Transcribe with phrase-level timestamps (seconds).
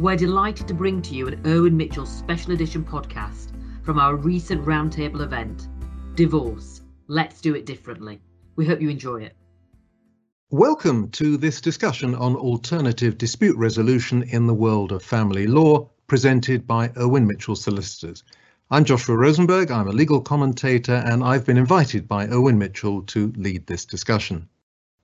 [0.00, 3.52] We're delighted to bring to you an Irwin Mitchell special edition podcast
[3.84, 5.68] from our recent roundtable event,
[6.14, 8.18] Divorce Let's Do It Differently.
[8.56, 9.36] We hope you enjoy it.
[10.48, 16.66] Welcome to this discussion on alternative dispute resolution in the world of family law, presented
[16.66, 18.24] by Irwin Mitchell Solicitors.
[18.70, 23.34] I'm Joshua Rozenberg, I'm a legal commentator, and I've been invited by Irwin Mitchell to
[23.36, 24.48] lead this discussion.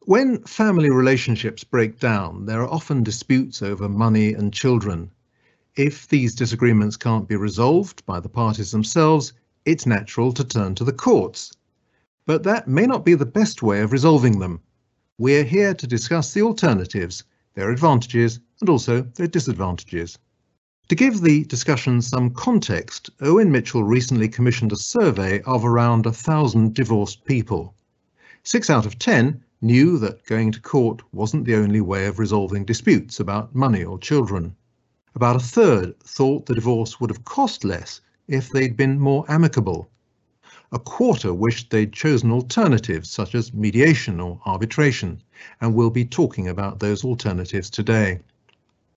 [0.06, 5.10] When family relationships break down, there are often disputes over money and children.
[5.74, 9.32] If these disagreements can't be resolved by the parties themselves,
[9.64, 11.52] it's natural to turn to the courts.
[12.24, 14.60] But that may not be the best way of resolving them.
[15.18, 20.16] We're here to discuss the alternatives, their advantages and also their disadvantages.
[20.86, 26.12] To give the discussion some context, Irwin Mitchell recently commissioned a survey of around a
[26.12, 27.74] thousand divorced people.
[28.44, 32.64] Six out of ten knew that going to court wasn't the only way of resolving
[32.64, 34.54] disputes about money or children.
[35.16, 39.90] About a third thought the divorce would have cost less if they'd been more amicable.
[40.72, 45.20] A quarter wished they'd chosen alternatives such as mediation or arbitration,
[45.60, 48.20] and we'll be talking about those alternatives today.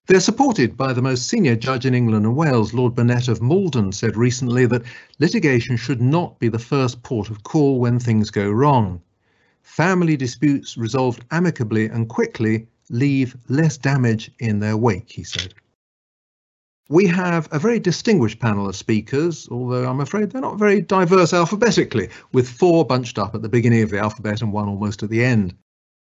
[0.06, 3.92] They're supported by the most senior judge in England and Wales, Lord Burnett of Maldon,
[3.92, 4.82] said recently that
[5.18, 9.00] litigation should not be the first port of call when things go wrong.
[9.62, 15.54] Family disputes resolved amicably and quickly leave less damage in their wake, he said.
[16.88, 21.32] We have a very distinguished panel of speakers, although I'm afraid they're not very diverse
[21.32, 25.10] alphabetically, with four bunched up at the beginning of the alphabet and one almost at
[25.10, 25.54] the end.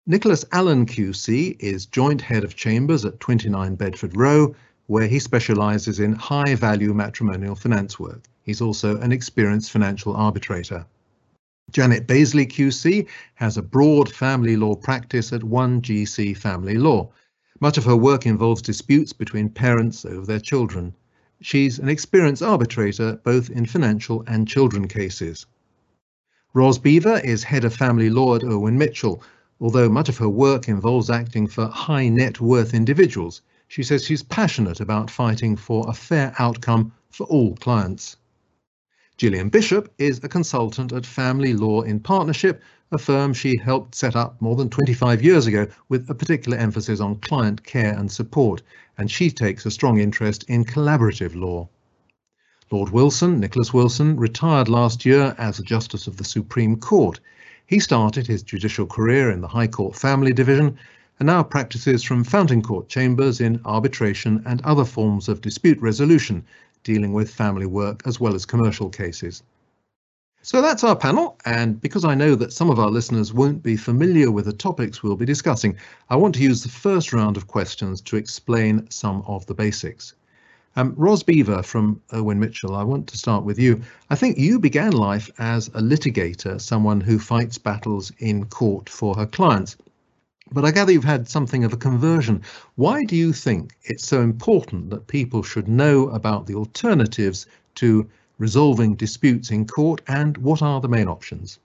[0.07, 4.55] Nicholas Allen QC is Joint Head of Chambers at 29 Bedford Row,
[4.87, 8.29] where he specialises in high value matrimonial finance work.
[8.43, 10.85] He's also an experienced financial arbitrator.
[11.71, 17.11] Janet Bazley QC has a broad family law practice at 1GC Family Law.
[17.61, 20.95] Much of her work involves disputes between parents over their children.
[21.41, 25.47] She's an experienced arbitrator both in financial and children cases.
[26.53, 29.23] Ros Bever is head of family law at Irwin Mitchell,
[29.61, 34.25] Although much of her work involves acting for high net worth individuals, she says she's
[34.25, 38.17] passionate about fighting for a fair outcome for all clients.
[39.17, 42.61] Gillian Bishop is a consultant at Family Law in Partnership,
[42.91, 46.99] a firm she helped set up more than 25 years ago with a particular emphasis
[46.99, 48.61] on client care and support,
[48.99, 51.69] and she takes a strong interest in collaborative law.
[52.73, 57.21] Lord Wilson, Nicholas Wilson, retired last year as a Justice of the Supreme Court.
[57.67, 60.77] He started his judicial career in the High Court Family Division
[61.21, 66.45] and now practices from Fountain Court chambers in arbitration and other forms of dispute resolution,
[66.85, 69.43] dealing with family work as well as commercial cases.
[70.43, 73.79] So that's our panel, and because I know that some of our listeners won't be
[73.79, 75.79] familiar with the topics we'll be discussing,
[76.11, 80.13] I want to use the first round of questions to explain some of the basics.
[80.77, 83.81] Um, Ros Bever from Irwin Mitchell, I want to start with you.
[84.11, 89.15] I think you began life as a litigator, someone who fights battles in court for
[89.15, 89.77] her clients.
[90.55, 92.43] But I gather you've had something of a conversion.
[92.77, 98.09] Why do you think it's so important that people should know about the alternatives to
[98.39, 101.59] resolving disputes in court and what are the main options?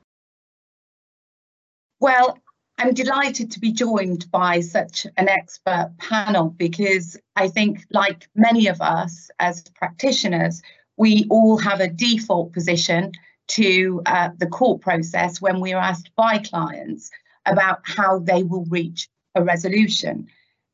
[2.00, 2.40] Well,
[2.80, 8.68] I'm delighted to be joined by such an expert panel because I think, like many
[8.68, 10.64] of us as practitioners,
[10.98, 13.12] we all have a default position
[13.50, 17.12] to uh, the court process when we are asked by clients
[17.50, 20.28] about how they will reach a resolution.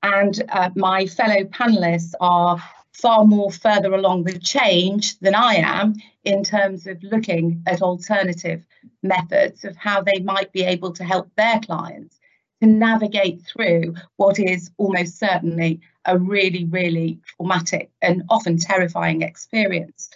[0.03, 2.61] And uh, my fellow panelists are
[2.93, 8.63] far more further along the change than I am in terms of looking at alternative
[9.03, 12.19] methods of how they might be able to help their clients
[12.61, 20.09] to navigate through what is almost certainly a really, really traumatic and often terrifying experience.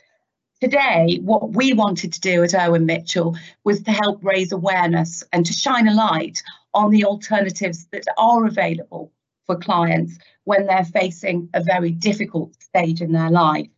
[0.62, 5.46] Today, what we wanted to do at Irwin Mitchell was to help raise awareness and
[5.46, 6.44] to shine a light
[6.74, 9.14] on the alternatives that are available
[9.46, 13.70] for clients when they're facing a very difficult stage in their life.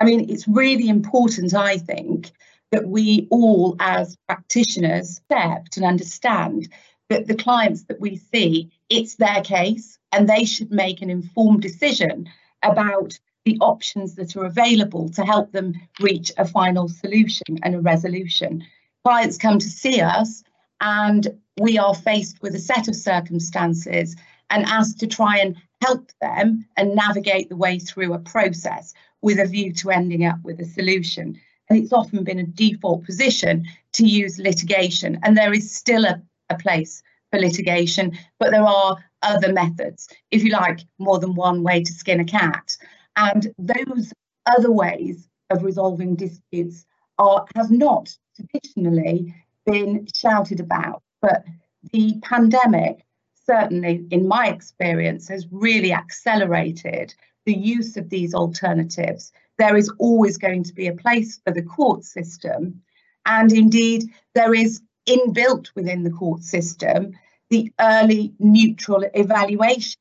[0.00, 2.32] I mean, it's really important, I think,
[2.72, 6.68] that we all, as practitioners, accept and understand
[7.10, 11.62] that the clients that we see, it's their case and they should make an informed
[11.62, 12.28] decision
[12.64, 17.80] about the options that are available to help them reach a final solution and a
[17.80, 18.64] resolution.
[19.04, 20.42] Clients come to see us
[20.80, 21.28] and
[21.60, 24.16] we are faced with a set of circumstances
[24.50, 29.38] and asked to try and help them and navigate the way through a process with
[29.38, 31.38] a view to ending up with a solution.
[31.68, 36.20] And it's often been a default position to use litigation, and there is still a,
[36.50, 41.62] a place for litigation, but there are other methods, if you like, more than one
[41.62, 42.76] way to skin a cat.
[43.16, 44.12] And those
[44.46, 46.84] other ways of resolving disputes
[47.18, 49.34] are have not traditionally
[49.66, 51.02] been shouted about.
[51.22, 51.44] But
[51.92, 53.04] the pandemic,
[53.46, 57.14] certainly in my experience, has really accelerated
[57.46, 59.32] the use of these alternatives.
[59.58, 62.82] There is always going to be a place for the court system.
[63.26, 67.12] And indeed, there is inbuilt within the court system
[67.50, 70.00] the early neutral evaluation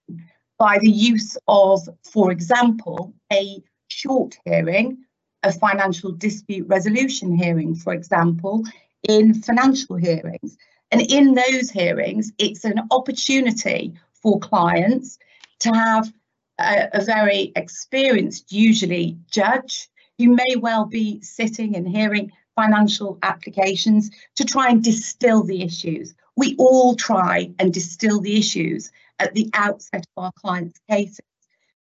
[0.64, 5.04] by the use of, for example, a short hearing,
[5.44, 8.64] a financial dispute resolution hearing, for example,
[9.10, 10.56] in financial hearings.
[10.90, 15.20] And in those hearings, it's an opportunity for clients
[15.60, 16.14] to have
[16.58, 24.12] a, a very experienced, usually judge, who may well be sitting and hearing financial applications
[24.36, 26.16] to try and distill the issues.
[26.38, 28.94] We all try and distill the issues
[29.24, 31.20] at the outset of our clients' cases.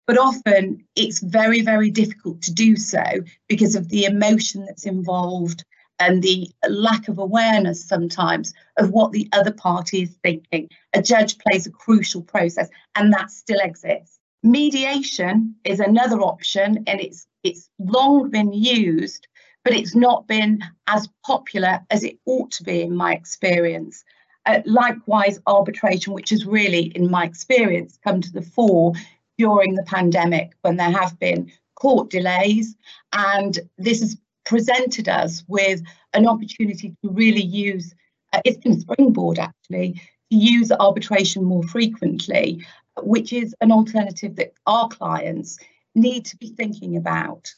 [0.07, 3.03] But often it's very, very difficult to do so
[3.47, 5.63] because of the emotion that's involved
[5.99, 10.67] and the lack of awareness sometimes of what the other party is thinking.
[10.93, 14.19] A judge plays a crucial process and that still exists.
[14.43, 19.27] Mediation is another option and it's it's long been used,
[19.63, 24.03] but it's not been as popular as it ought to be in my experience.
[24.45, 28.93] Uh, likewise, arbitration, which has really, in my experience, come to the fore
[29.37, 32.75] during the pandemic when there have been court delays.
[33.13, 35.81] And this has presented us with
[36.13, 37.93] an opportunity to really use,
[38.33, 40.01] uh, it's been a springboard actually,
[40.31, 42.65] to use arbitration more frequently,
[43.01, 45.59] which is an alternative that our clients
[45.95, 47.53] need to be thinking about.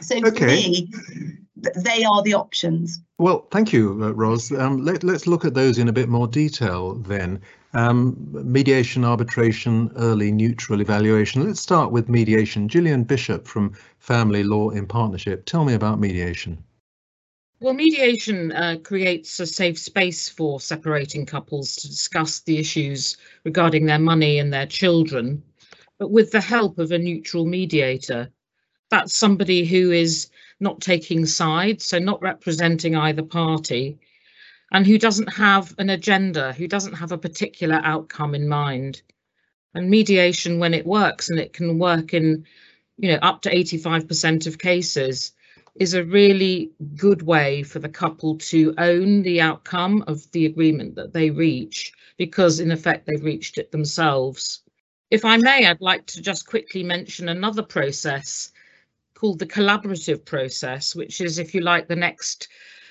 [0.00, 0.38] So okay.
[0.38, 0.90] for me,
[1.76, 3.00] they are the options.
[3.18, 4.52] Well, thank you, uh, Ros.
[4.52, 7.40] Um, let, us look at those in a bit more detail then.
[7.74, 11.44] Um, mediation, arbitration, early neutral evaluation.
[11.44, 12.68] Let's start with mediation.
[12.68, 15.44] Gillian Bishop from Family Law in Partnership.
[15.44, 16.62] Tell me about mediation.
[17.60, 23.84] Well, mediation uh, creates a safe space for separating couples to discuss the issues regarding
[23.84, 25.42] their money and their children,
[25.98, 28.30] but with the help of a neutral mediator.
[28.90, 30.30] That's somebody who is
[30.60, 33.98] not taking sides, so not representing either party,
[34.72, 39.02] and who doesn't have an agenda, who doesn't have a particular outcome in mind.
[39.74, 42.44] And mediation, when it works, and it can work in,
[42.96, 45.32] you know, up to 85% of cases,
[45.74, 50.96] is a really good way for the couple to own the outcome of the agreement
[50.96, 54.60] that they reach, because in effect they've reached it themselves.
[55.10, 58.50] If I may, I'd like to just quickly mention another process
[59.18, 62.46] called the collaborative process, which is, if you like, the next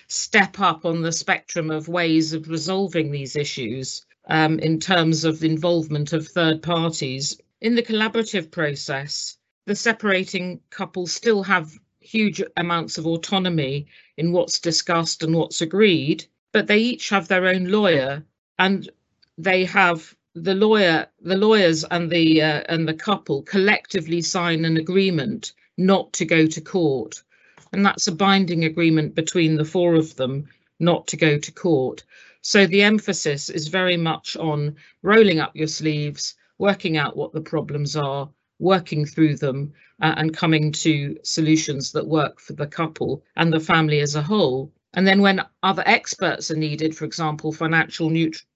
[0.09, 5.39] step up on the spectrum of ways of resolving these issues um, in terms of
[5.39, 7.39] the involvement of third parties.
[7.62, 9.38] In the collaborative process,
[9.68, 13.88] the separating couples still have huge amounts of autonomy
[14.18, 18.21] in what's discussed and what's agreed, but they each have their own lawyer
[18.59, 18.89] and
[19.38, 24.77] they have the lawyer the lawyers and the uh, and the couple collectively sign an
[24.77, 27.24] agreement not to go to court.
[27.71, 30.47] And that's a binding agreement between the four of them
[30.79, 32.03] not to go to court.
[32.41, 37.42] So the emphasis is very much on rolling up your sleeves, working out what the
[37.42, 43.23] problems are, working through them, uh, and coming to solutions that work for the couple
[43.35, 44.71] and the family as a whole.
[44.94, 48.11] And then when other experts are needed, for example, financial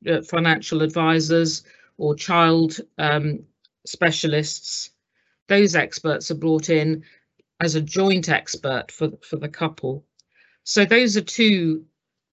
[0.08, 1.64] uh, financial advisors
[1.98, 3.44] or child um,
[3.86, 4.92] specialists,
[5.52, 7.04] those experts are brought in
[7.60, 10.06] as a joint expert for, for the couple.
[10.64, 11.84] So those are two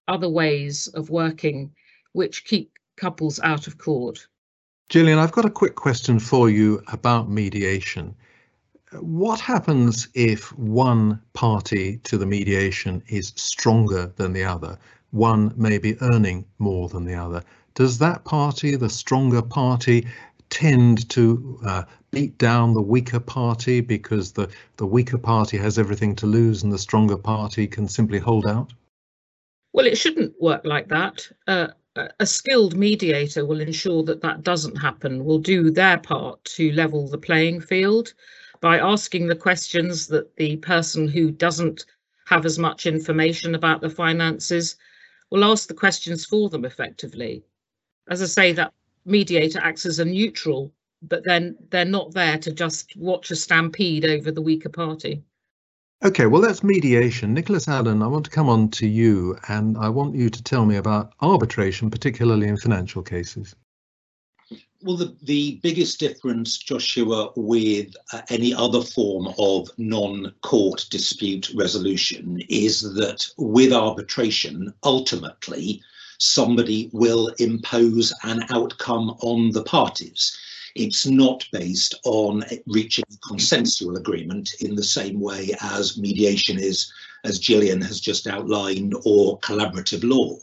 [0.07, 1.71] other ways of working
[2.13, 4.25] which keep couples out of court.
[4.87, 8.15] Gillian, I've got a quick question for you about mediation.
[8.93, 14.79] What happens if one party to the mediation is stronger than the other?
[15.11, 17.43] One may be earning more than the other.
[17.75, 20.07] Does that party, the stronger party,
[20.49, 26.15] tend to uh, beat down the weaker party because the, the weaker party has everything
[26.15, 28.73] to lose and the stronger party can simply hold out?
[29.73, 31.27] Well, it shouldn't work like that.
[31.47, 31.67] Uh,
[32.19, 37.07] a skilled mediator will ensure that that doesn't happen, will do their part to level
[37.07, 38.13] the playing field
[38.61, 41.85] by asking the questions that the person who doesn't
[42.25, 44.75] have as much information about the finances
[45.29, 47.43] will ask the questions for them effectively.
[48.07, 48.73] As I say, that
[49.09, 54.05] mediator acts as a neutral, but then they're not there to just watch a stampede
[54.05, 55.23] over the weaker party.
[56.03, 57.33] Okay, well, that's mediation.
[57.33, 60.65] Nicholas Allen, I want to come on to you and I want you to tell
[60.65, 63.53] me about arbitration, particularly in financial cases.
[64.81, 71.51] Well, the, the biggest difference, Joshua, with uh, any other form of non court dispute
[71.53, 75.81] resolution is that with arbitration, ultimately,
[76.19, 80.37] somebody will impose an outcome on the parties.
[80.75, 86.91] It's not based on reaching a consensual agreement in the same way as mediation is,
[87.23, 90.37] as Gillian has just outlined, or collaborative law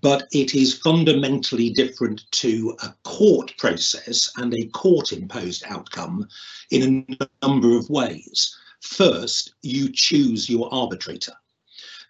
[0.00, 6.26] but it is fundamentally different to a court process and a court imposed outcome
[6.72, 8.56] in a number of ways.
[8.80, 11.32] First, you choose your arbitrator.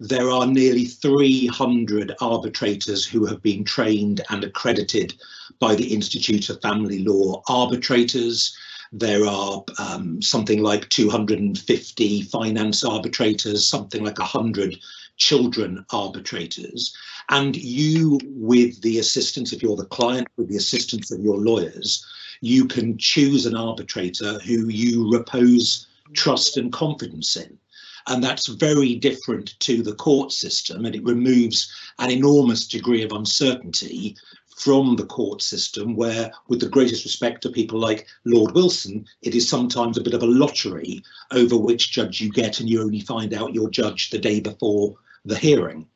[0.00, 5.14] There are nearly 300 arbitrators who have been trained and accredited
[5.58, 8.54] by the Institute of Family Law Arbitrators.
[8.92, 14.76] There are um, something like 250 finance arbitrators, something like 100
[15.16, 16.94] children arbitrators
[17.30, 22.04] and you with the assistance if you're the client with the assistance of your lawyers
[22.42, 27.58] you can choose an arbitrator who you repose trust and confidence in
[28.06, 33.12] and that's very different to the court system and it removes an enormous degree of
[33.12, 34.16] uncertainty
[34.56, 39.34] from the court system where with the greatest respect to people like lord wilson it
[39.34, 43.00] is sometimes a bit of a lottery over which judge you get and you only
[43.00, 44.96] find out your judge the day before
[45.26, 45.86] the hearing.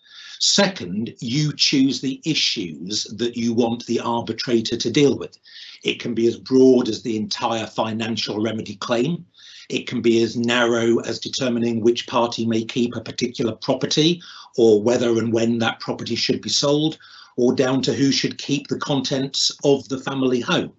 [0.41, 5.39] Second, you choose the issues that you want the arbitrator to deal with.
[5.85, 9.27] It can be as broad as the entire financial remedy claim.
[9.71, 14.21] It can be as narrow as determining which party may keep a particular property
[14.57, 16.99] or whether and when that property should be sold,
[17.37, 20.73] or down to who should keep the contents of the family home.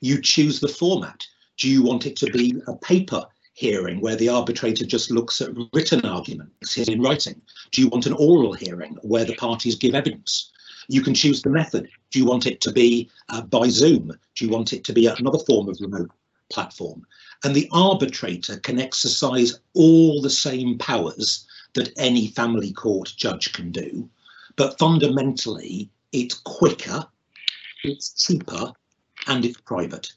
[0.00, 1.24] You choose the format.
[1.58, 5.54] Do you want it to be a paper hearing where the arbitrator just looks at
[5.72, 7.40] written arguments in writing?
[7.70, 10.50] Do you want an oral hearing where the parties give evidence?
[10.88, 11.88] You can choose the method.
[12.10, 14.08] Do you want it to be uh, by Zoom?
[14.34, 16.10] Do you want it to be another form of remote
[16.50, 17.06] platform?
[17.44, 23.70] And the arbitrator can exercise all the same powers that any family court judge can
[23.70, 24.08] do,
[24.56, 27.06] but fundamentally it's quicker,
[27.84, 28.72] it's cheaper,
[29.26, 30.12] and it's private.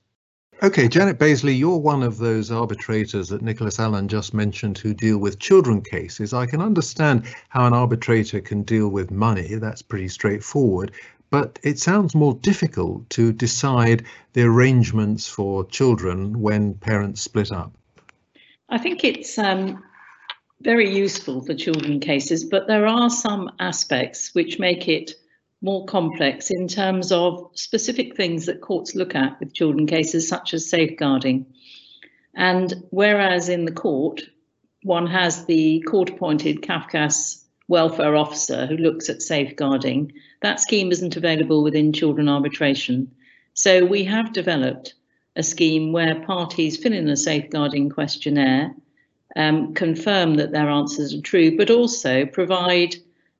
[0.64, 5.18] Okay, Janet Bazley, you're one of those arbitrators that Nicholas Allen just mentioned who deal
[5.18, 6.34] with children cases.
[6.34, 10.92] I can understand how an arbitrator can deal with money, that's pretty straightforward,
[11.32, 17.74] but it sounds more difficult to decide the arrangements for children when parents split up.
[18.70, 19.84] I think it's um,
[20.62, 25.14] very useful for children cases, but there are some aspects which make it
[25.62, 30.54] more complex in terms of specific things that courts look at with children cases, such
[30.54, 31.46] as safeguarding.
[32.36, 34.22] And whereas in the court,
[34.84, 37.41] one has the court appointed CAFCASS
[37.72, 40.12] welfare officer who looks at safeguarding,
[40.42, 43.10] that scheme isn't available within children arbitration.
[43.54, 44.94] So we have developed
[45.36, 48.76] a scheme where parties fill in a safeguarding questionnaire,
[49.38, 52.96] um, confirm that their answers are true, but also provide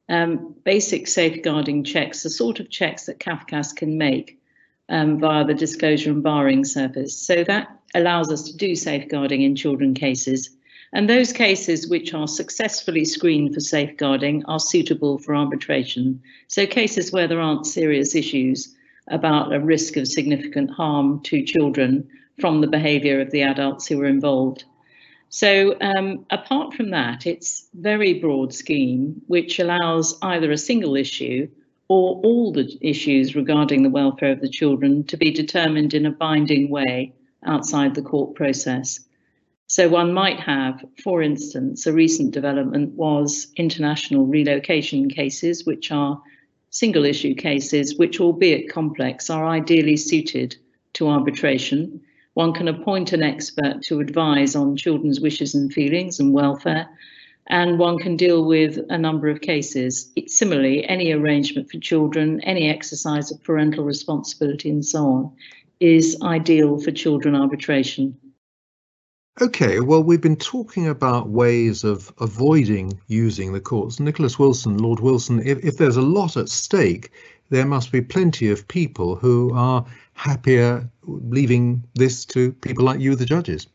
[0.08, 4.40] um, basic safeguarding checks, the sort of checks that CAFCASS can make
[4.88, 7.18] um, via the disclosure and barring service.
[7.18, 10.50] So that allows us to do safeguarding in children cases.
[10.94, 16.22] And those cases which are successfully screened for safeguarding are suitable for arbitration.
[16.48, 18.76] So cases where there aren't serious issues
[19.08, 24.02] about a risk of significant harm to children from the behaviour of the adults who
[24.02, 24.66] are involved.
[25.30, 31.48] So um, apart from that, it's very broad scheme, which allows either a single issue
[31.88, 36.12] or all the issues regarding the welfare of the children to be determined in a
[36.12, 37.14] binding way
[37.46, 39.00] outside the court process.
[39.72, 46.22] So one might have, for instance, a recent development was international relocation cases, which are
[46.72, 50.58] single issue cases, which albeit complex, are ideally suited
[50.96, 52.02] to arbitration.
[52.34, 56.90] One can appoint an expert to advise on children's wishes and feelings and welfare,
[57.48, 60.12] and one can deal with a number of cases.
[60.18, 65.32] It, similarly, any arrangement for children, any exercise of parental responsibility, and so on,
[65.80, 68.18] is ideal for children arbitration.
[69.40, 74.00] Okay, well, we've been talking about ways of avoiding using the courts.
[74.00, 77.12] Nicholas Wilson, Lord Wilson, if, if there's a lot at stake,
[77.50, 83.16] there must be plenty of people who are happier leaving this to people like you,
[83.16, 83.68] the judges.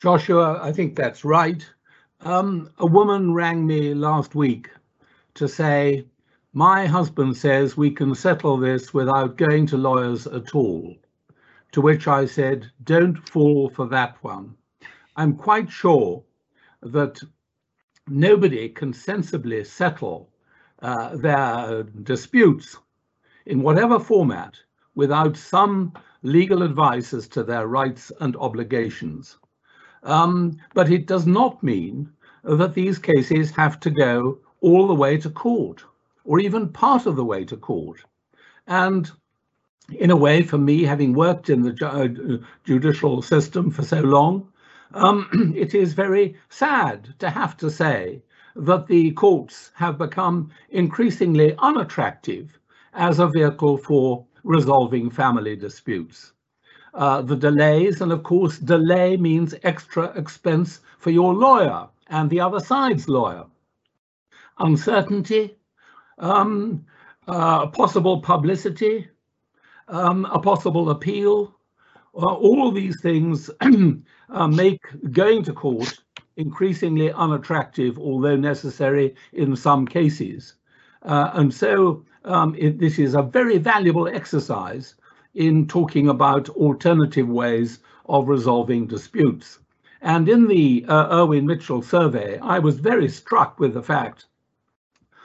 [0.00, 1.64] Joshua, I think that's right.
[2.22, 4.68] Um, a woman rang me last week
[5.34, 6.04] to say,
[6.52, 10.96] my husband says we can settle this without going to lawyers at all.
[11.70, 14.56] To which I said, don't fall for that one.
[15.16, 16.22] I'm quite sure
[16.82, 17.20] that
[18.08, 20.30] nobody can sensibly settle
[20.80, 22.76] uh, their disputes
[23.46, 24.54] in whatever format
[24.94, 25.92] without some
[26.22, 29.36] legal advice as to their rights and obligations.
[30.02, 32.10] Um, but it does not mean
[32.44, 35.84] that these cases have to go all the way to court
[36.24, 38.00] or even part of the way to court.
[38.66, 39.10] And
[39.90, 44.00] in a way, for me, having worked in the ju uh, judicial system for so
[44.00, 44.51] long,
[44.94, 48.22] um, it is very sad to have to say
[48.56, 52.58] that the courts have become increasingly unattractive
[52.94, 56.32] as a vehicle for resolving family disputes.
[56.94, 62.40] Uh, the delays, and of course, delay means extra expense for your lawyer and the
[62.40, 63.44] other side's lawyer.
[64.58, 65.56] Uncertainty,
[66.18, 66.84] um,
[67.26, 69.08] uh, possible publicity,
[69.88, 71.56] um, a possible appeal,
[72.14, 73.50] uh, all these things
[74.30, 75.98] uh, make going to court
[76.36, 80.54] increasingly unattractive, although necessary in some cases.
[81.02, 84.94] Uh, and so um, it, this is a very valuable exercise
[85.34, 89.58] in talking about alternative ways of resolving disputes.
[90.02, 94.26] And in the uh, Irwin Mitchell survey, I was very struck with the fact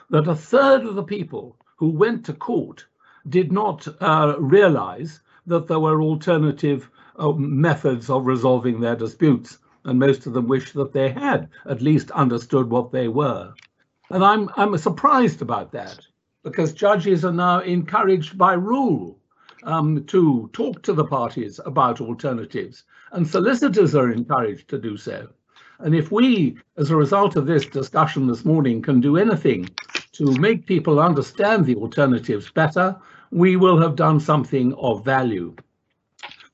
[0.09, 2.85] that a third of the people who went to court
[3.27, 9.57] did not uh, realize that there were alternative uh, methods of resolving their disputes.
[9.85, 13.53] And most of them wished that they had at least understood what they were.
[14.09, 15.99] And I'm, I'm surprised about that
[16.43, 19.19] because judges are now encouraged by rule
[19.63, 25.27] um, to talk to the parties about alternatives, and solicitors are encouraged to do so.
[25.79, 29.69] And if we, as a result of this discussion this morning, can do anything
[30.13, 32.95] to make people understand the alternatives better,
[33.31, 35.55] we will have done something of value.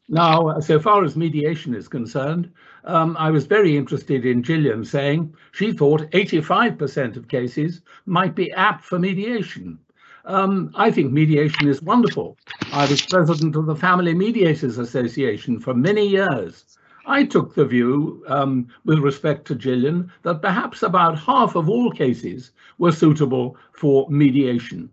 [0.09, 2.51] Now, so far as mediation is concerned,
[2.83, 8.51] um, I was very interested in Gillian saying she thought 85% of cases might be
[8.51, 9.79] apt for mediation.
[10.25, 12.37] Um, I think mediation is wonderful.
[12.71, 16.77] I was president of the Family Mediators Association for many years.
[17.05, 21.91] I took the view, um, with respect to Gillian, that perhaps about half of all
[21.91, 24.89] cases were suitable for mediation.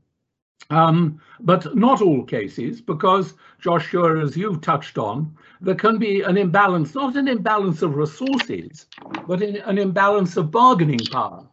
[0.68, 6.36] Um, but not all cases, because Joshua, as you've touched on, there can be an
[6.36, 8.86] imbalance, not an imbalance of resources,
[9.26, 11.44] but an imbalance of bargaining power.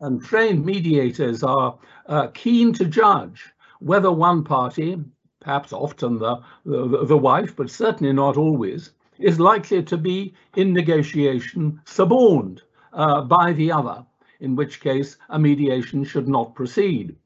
[0.00, 4.98] And trained mediators are uh, keen to judge whether one party,
[5.40, 10.72] perhaps often the, the, the wife, but certainly not always, is likely to be in
[10.72, 14.04] negotiation suborned uh, by the other,
[14.40, 17.16] in which case a mediation should not proceed.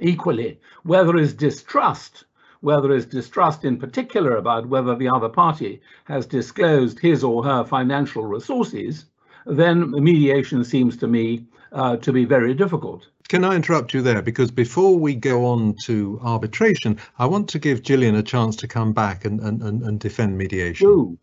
[0.00, 2.24] Equally, where there is distrust,
[2.60, 7.44] where there is distrust in particular about whether the other party has disclosed his or
[7.44, 9.06] her financial resources,
[9.46, 13.06] then mediation seems to me uh, to be very difficult.
[13.28, 14.20] Can I interrupt you there?
[14.20, 18.68] Because before we go on to arbitration, I want to give Gillian a chance to
[18.68, 21.18] come back and, and, and defend mediation.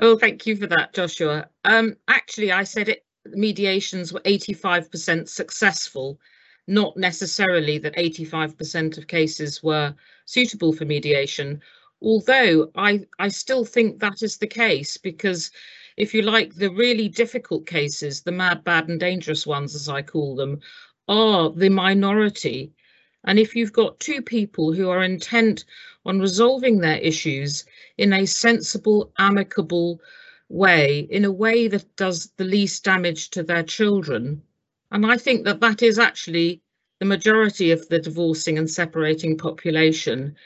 [0.00, 1.48] oh, thank you for that, Joshua.
[1.64, 6.18] Um, actually, I said it mediations were 85% successful
[6.66, 9.94] not necessarily that 85% of cases were
[10.24, 11.60] suitable for mediation,
[12.02, 15.50] although I, I still think that is the case because
[15.96, 20.02] if you like, the really difficult cases, the mad, bad and dangerous ones, as I
[20.02, 20.60] call them,
[21.08, 22.72] are the minority.
[23.24, 25.64] And if you've got two people who are intent
[26.06, 27.66] on resolving their issues
[27.98, 30.00] in a sensible, amicable
[30.48, 34.42] way, in a way that does the least damage to their children,
[34.90, 36.62] and I think that that is actually
[36.98, 40.36] the majority of the divorcing and separating population,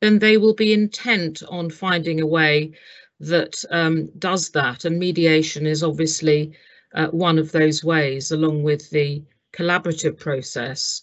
[0.00, 2.72] then they will be intent on finding a way
[3.20, 4.84] that um, does that.
[4.84, 6.52] And mediation is obviously
[6.94, 11.02] uh, one of those ways, along with the collaborative process.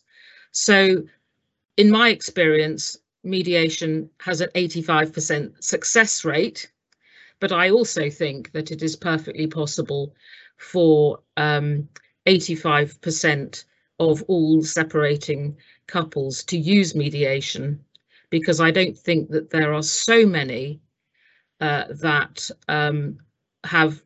[0.51, 1.03] So,
[1.77, 6.71] in my experience, mediation has an 85% success rate,
[7.39, 10.15] but I also think that it is perfectly possible
[10.57, 11.87] for um,
[12.27, 13.63] 85%
[13.99, 17.83] of all separating couples to use mediation
[18.29, 20.81] because I don't think that there are so many
[21.61, 23.19] uh, that um,
[23.63, 24.03] have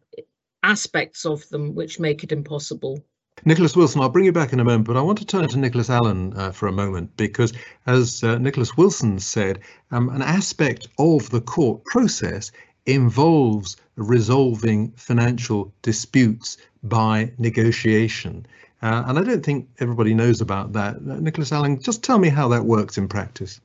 [0.64, 3.04] aspects of them which make it impossible.
[3.44, 5.58] Nicholas Wilson, I'll bring you back in a moment, but I want to turn to
[5.58, 7.54] Nicholas Allen uh, for a moment because,
[7.88, 12.52] as uh, Nicholas Wilson said, um, an aspect of the court process
[12.86, 18.46] involves resolving financial disputes by negotiation.
[18.82, 20.96] Uh, and I don't think everybody knows about that.
[20.96, 23.60] Uh, Nicholas Allen, just tell me how that works in practice.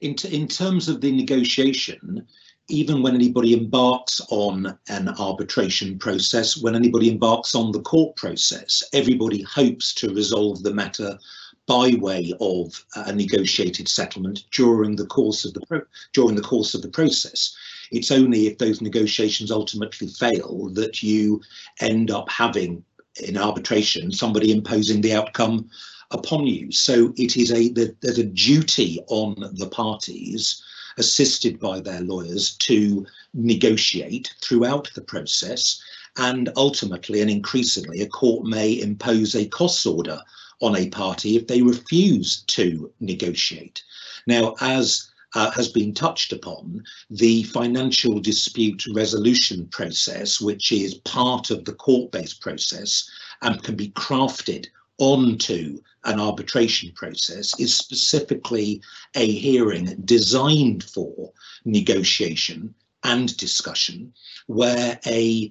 [0.00, 2.26] In, in terms of the negotiation,
[2.68, 8.82] even when anybody embarks on an arbitration process, when anybody embarks on the court process,
[8.92, 11.18] everybody hopes to resolve the matter
[11.66, 16.82] by way of a negotiated settlement during the course of the during the course of
[16.82, 17.54] the process.
[17.90, 21.40] It's only if those negotiations ultimately fail that you
[21.80, 22.84] end up having
[23.22, 25.68] in arbitration somebody imposing the outcome
[26.10, 26.70] upon you.
[26.72, 30.62] So it is a there's a duty on the parties
[30.98, 35.80] assisted by their lawyers to negotiate throughout the process
[36.16, 40.20] and ultimately and increasingly a court may impose a costs order
[40.60, 43.82] on a party if they refuse to negotiate.
[44.26, 51.50] Now, as uh, has been touched upon, the financial dispute resolution process, which is part
[51.50, 53.08] of the court-based process
[53.42, 54.66] and can be crafted
[54.98, 58.82] onto an arbitration process, is specifically
[59.14, 61.32] a hearing designed for
[61.64, 64.12] negotiation and discussion
[64.46, 65.50] where a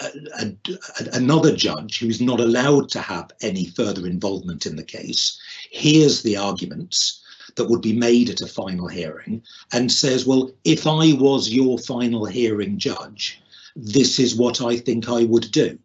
[0.00, 0.06] a,
[0.40, 0.54] a,
[1.12, 5.38] another judge who's not allowed to have any further involvement in the case
[5.70, 7.22] hears the arguments
[7.58, 9.42] that would be made at a final hearing
[9.72, 13.42] and says, well, if I was your final hearing judge,
[13.76, 15.78] this is what I think I would do.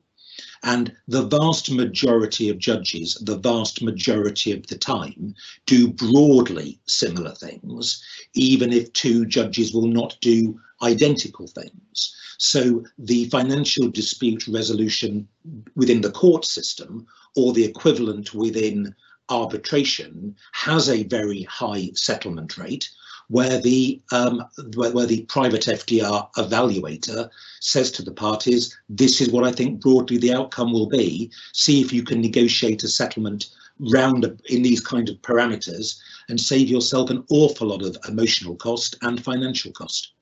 [0.63, 7.35] And the vast majority of judges, the vast majority of the time, do broadly similar
[7.35, 8.01] things,
[8.33, 12.15] even if two judges will not do identical things.
[12.37, 15.27] So the financial dispute resolution
[15.75, 18.95] within the court system or the equivalent within
[19.29, 22.89] arbitration has a very high settlement rate
[23.29, 24.43] where the um,
[24.75, 27.29] where, where, the private FDR evaluator
[27.61, 31.31] says to the parties, this is what I think broadly the outcome will be.
[31.53, 36.69] See if you can negotiate a settlement round in these kind of parameters and save
[36.69, 40.13] yourself an awful lot of emotional cost and financial cost.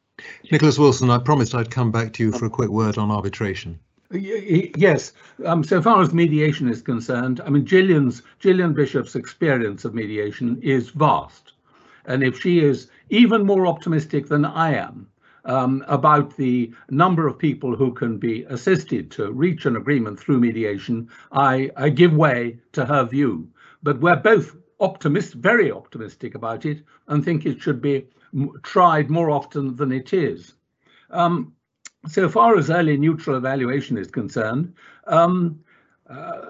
[0.51, 3.79] Nicholas Wilson, I promised I'd come back to you for a quick word on arbitration.
[4.13, 5.13] Yes.
[5.45, 10.59] Um, so far as mediation is concerned, I mean, Gillian's Gillian Bishop's experience of mediation
[10.61, 11.53] is vast,
[12.05, 15.07] and if she is even more optimistic than I am
[15.45, 20.39] um, about the number of people who can be assisted to reach an agreement through
[20.39, 23.47] mediation, I, I give way to her view.
[23.83, 28.07] But we're both optimist, very optimistic about it, and think it should be
[28.63, 30.53] tried more often than it is.
[31.09, 31.53] Um,
[32.07, 34.73] so far as early neutral evaluation is concerned,
[35.07, 35.59] um,
[36.09, 36.41] uh,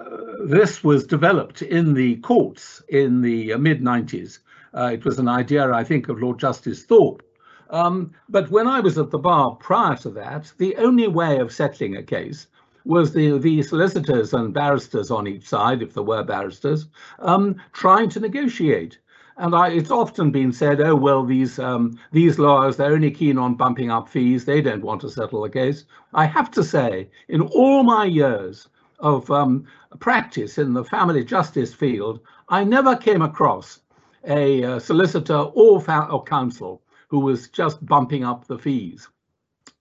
[0.44, 4.38] this was developed in the courts in the mid 90s.
[4.74, 7.22] Uh, it was an idea, I think, of Lord Justice Thorpe.
[7.70, 11.52] Um, but when I was at the bar prior to that, the only way of
[11.52, 12.46] settling a case
[12.84, 16.86] was the, the solicitors and barristers on each side, if there were barristers,
[17.20, 18.98] um, trying to negotiate.
[19.36, 23.38] And I, it's often been said, oh, well, these um, these lawyers, they're only keen
[23.38, 24.44] on bumping up fees.
[24.44, 25.84] They don't want to settle the case.
[26.12, 28.68] I have to say, in all my years
[28.98, 29.66] of um,
[29.98, 33.80] practice in the family justice field, I never came across
[34.28, 39.08] a uh, solicitor or, or counsel who was just bumping up the fees.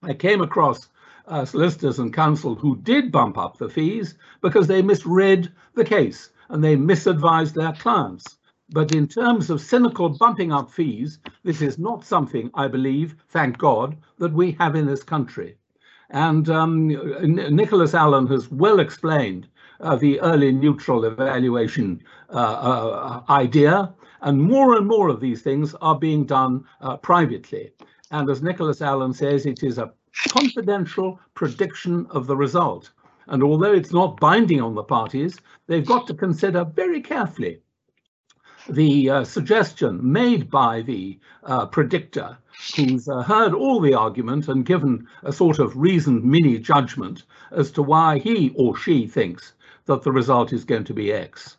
[0.04, 0.90] I came across
[1.28, 6.30] uh, solicitors and counsel who did bump up the fees because they misread the case
[6.50, 8.38] and they misadvised their clients.
[8.74, 13.58] But in terms of cynical bumping up fees, this is not something I believe, thank
[13.58, 15.58] God, that we have in this country.
[16.10, 19.50] And um, Nicholas Allen has well explained
[19.82, 25.76] uh, the early neutral evaluation uh, uh, idea, and more and more of these things
[25.82, 27.72] are being done uh, privately.
[28.12, 29.92] And as Nicholas Allen says, it is a
[30.30, 32.92] confidential prediction of the result.
[33.28, 37.60] And although it's not binding on the parties, they've got to consider very carefully
[38.70, 42.38] the uh, suggestion made by the uh, predictor
[42.76, 47.72] who's uh, heard all the argument and given a sort of reasoned mini judgment as
[47.72, 49.54] to why he or she thinks
[49.86, 51.58] that the result is going to be X.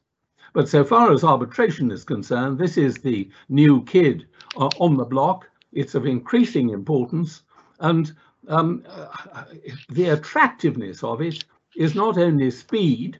[0.52, 5.04] But so far as arbitration is concerned, this is the new kid uh, on the
[5.04, 5.48] block.
[5.72, 7.42] It's of increasing importance.
[7.80, 8.14] And
[8.48, 9.44] um, uh,
[9.88, 11.44] the attractiveness of it
[11.76, 13.18] is not only speed,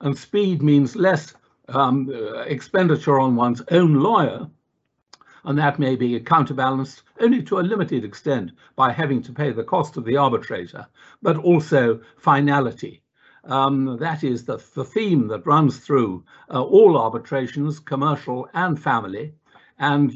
[0.00, 1.34] and speed means less
[1.68, 4.48] um, uh, expenditure on one's own lawyer,
[5.44, 9.64] and that may be counterbalanced only to a limited extent by having to pay the
[9.64, 10.86] cost of the arbitrator,
[11.22, 13.02] but also finality.
[13.44, 19.32] Um, that is the, the theme that runs through uh, all arbitrations, commercial and family.
[19.78, 20.12] And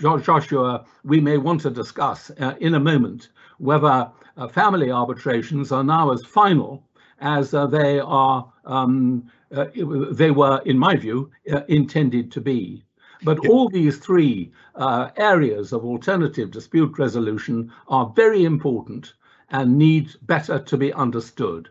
[0.00, 5.84] Joshua, we may want to discuss uh, in a moment whether uh, family arbitrations are
[5.84, 6.84] now as final
[7.20, 9.66] as uh, they are um, uh,
[10.10, 12.84] they were, in my view, uh, intended to be.
[13.24, 19.12] But all these three uh, areas of alternative dispute resolution are very important
[19.50, 21.68] and need better to be understood.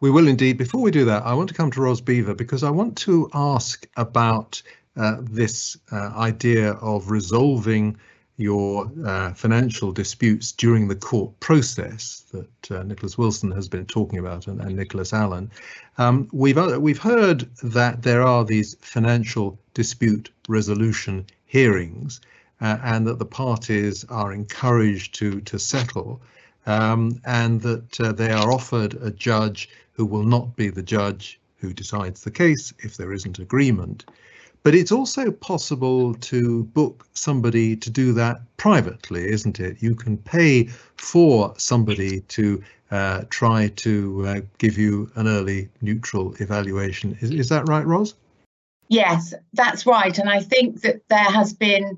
[0.00, 0.58] We will indeed.
[0.58, 3.30] Before we do that, I want to come to Ros Bever because I want to
[3.32, 4.60] ask about
[4.96, 7.96] uh, this uh, idea of resolving
[8.36, 14.18] your uh, financial disputes during the court process that uh, Nicholas Wilson has been talking
[14.18, 15.50] about and, and Nicholas Allen.
[15.96, 22.20] Um, we've uh, we've heard that there are these financial dispute resolution hearings
[22.60, 26.20] uh, and that the parties are encouraged to to settle
[26.66, 31.40] um, and that uh, they are offered a judge who will not be the judge
[31.58, 34.04] who decides the case if there isn't agreement.
[34.66, 39.80] But it's also possible to book somebody to do that privately, isn't it?
[39.80, 40.64] You can pay
[40.96, 47.16] for somebody to uh, try to uh, give you an early neutral evaluation.
[47.20, 48.16] Is, is that right, Ros?
[48.88, 50.18] Yes, that's right.
[50.18, 51.96] And I think that there has been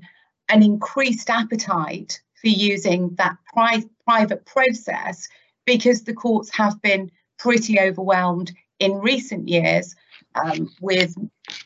[0.49, 5.27] an increased appetite for using that pri- private process
[5.65, 9.95] because the courts have been pretty overwhelmed in recent years
[10.35, 11.15] um, with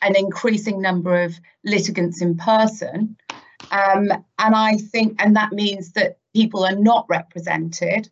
[0.02, 3.16] an increasing number of litigants in person.
[3.70, 8.10] Um, and I think, and that means that people are not represented,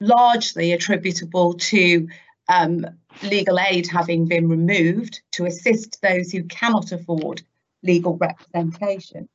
[0.00, 2.08] largely attributable to
[2.48, 2.86] um,
[3.22, 7.42] legal aid having been removed to assist those who cannot afford
[7.82, 9.28] legal representation.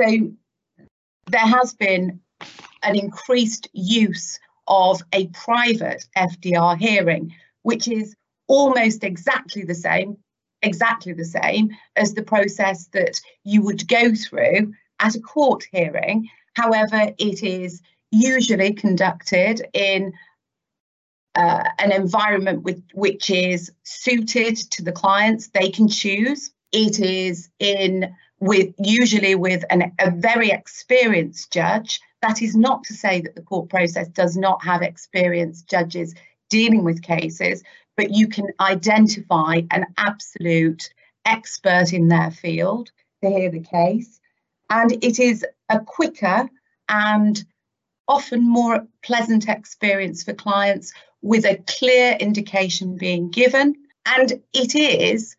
[0.00, 0.32] So
[1.26, 2.20] there has been
[2.82, 8.14] an increased use of a private FDR hearing, which is
[8.48, 10.16] almost exactly the same,
[10.62, 16.28] exactly the same as the process that you would go through at a court hearing.
[16.54, 17.80] However, it is
[18.10, 20.12] usually conducted in
[21.34, 25.48] uh, an environment with, which is suited to the clients.
[25.48, 26.50] They can choose.
[26.72, 32.00] It is in with usually with an, a very experienced judge.
[32.22, 36.14] That is not to say that the court process does not have experienced judges
[36.50, 37.62] dealing with cases,
[37.98, 40.88] but you can identify an absolute
[41.26, 44.20] expert in their field to hear the case.
[44.70, 46.48] And it is a quicker
[46.88, 47.44] and
[48.06, 53.74] often more pleasant experience for clients with a clear indication being given.
[54.06, 55.36] And it is,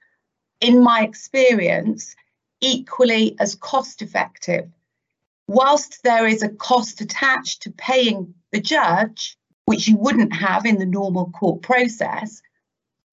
[0.60, 2.14] in my experience,
[2.60, 4.70] equally as cost effective.
[5.48, 10.78] Whilst there is a cost attached to paying the judge, which you wouldn't have in
[10.78, 12.42] the normal court process,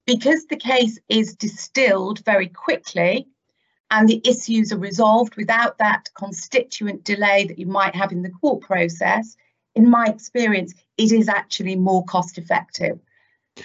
[0.06, 3.26] because the case is distilled very quickly
[3.90, 8.30] and the issues are resolved without that constituent delay that you might have in the
[8.30, 9.36] court process,
[9.74, 12.98] in my experience, it is actually more cost effective.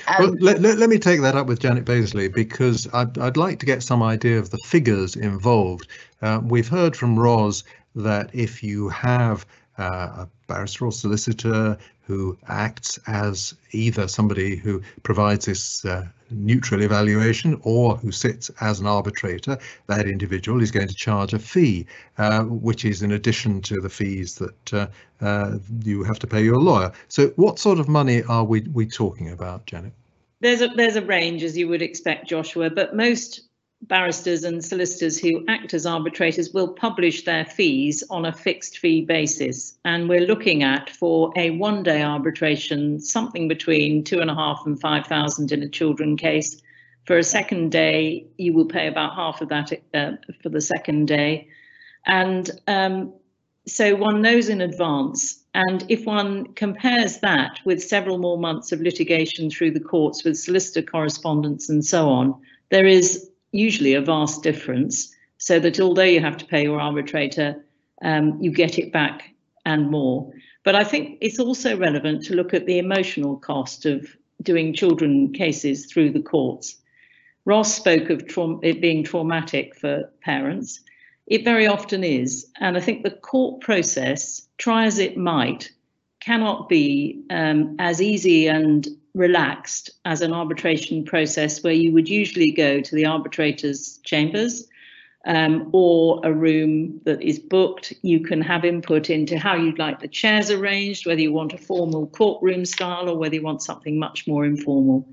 [0.07, 3.35] Um, well, let, let, let, me take that up with Janet Bazley because I'd, I'd
[3.35, 5.87] like to get some idea of the figures involved.
[6.21, 7.63] Uh, we've heard from Ros
[7.95, 9.45] that if you have
[9.77, 9.83] uh,
[10.25, 11.77] a barrister or solicitor
[12.07, 18.79] who acts as either somebody who provides this uh, neutral evaluation or who sits as
[18.79, 21.85] an arbitrator, that individual is going to charge a fee,
[22.17, 24.87] uh, which is in addition to the fees that uh,
[25.21, 26.91] uh, you have to pay your lawyer.
[27.07, 29.93] So what sort of money are we, we talking about, Janet?
[30.39, 33.41] There's a, there's a range, as you would expect, Joshua, but most
[33.83, 39.01] barristers and solicitors who act as arbitrators will publish their fees on a fixed fee
[39.01, 39.77] basis.
[39.85, 44.61] And we're looking at for a one day arbitration, something between two and a half
[44.65, 46.61] and 5,000 in a children case.
[47.05, 50.11] For a second day, you will pay about half of that uh,
[50.43, 51.47] for the second day.
[52.05, 53.13] And um,
[53.65, 55.43] so one knows in advance.
[55.53, 60.37] And if one compares that with several more months of litigation through the courts with
[60.37, 62.39] solicitor correspondence and so on,
[62.69, 67.65] there is usually a vast difference, so that although you have to pay your arbitrator,
[68.01, 69.33] um, you get it back
[69.65, 70.31] and more.
[70.63, 75.33] But I think it's also relevant to look at the emotional cost of doing children
[75.33, 76.77] cases through the courts.
[77.45, 78.23] Ros spoke of
[78.63, 80.81] it being traumatic for parents.
[81.27, 82.47] It very often is.
[82.59, 85.71] And I think the court process, try as it might,
[86.19, 92.51] cannot be um, as easy and relaxed as an arbitration process where you would usually
[92.51, 94.67] go to the arbitrator's chambers
[95.25, 97.93] um, or a room that is booked.
[98.01, 101.57] You can have input into how you'd like the chairs arranged, whether you want a
[101.57, 105.07] formal courtroom style or whether you want something much more informal.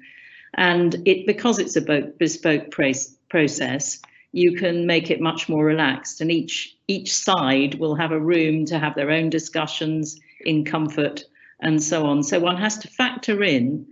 [0.54, 1.82] And it because it's a
[2.18, 4.00] bespoke process,
[4.32, 8.64] you can make it much more relaxed and each each side will have a room
[8.66, 11.24] to have their own discussions in comfort
[11.61, 12.23] and so on.
[12.23, 13.87] So one has to factor in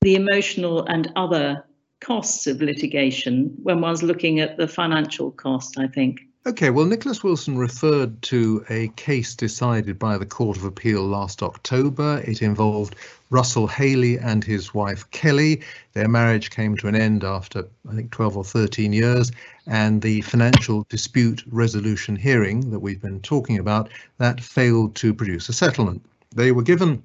[0.00, 1.64] the emotional and other
[2.00, 6.20] costs of litigation when one's looking at the financial cost, I think.
[6.44, 11.40] Okay, well, Nicholas Wilson referred to a case decided by the Court of Appeal last
[11.40, 12.20] October.
[12.26, 12.96] It involved
[13.30, 15.62] Russell Haley and his wife Kelly.
[15.92, 19.30] Their marriage came to an end after, I think, 12 or 13 years,
[19.68, 23.88] and the financial dispute resolution hearing that we've been talking about,
[24.18, 26.04] that failed to produce a settlement.
[26.34, 27.02] They were given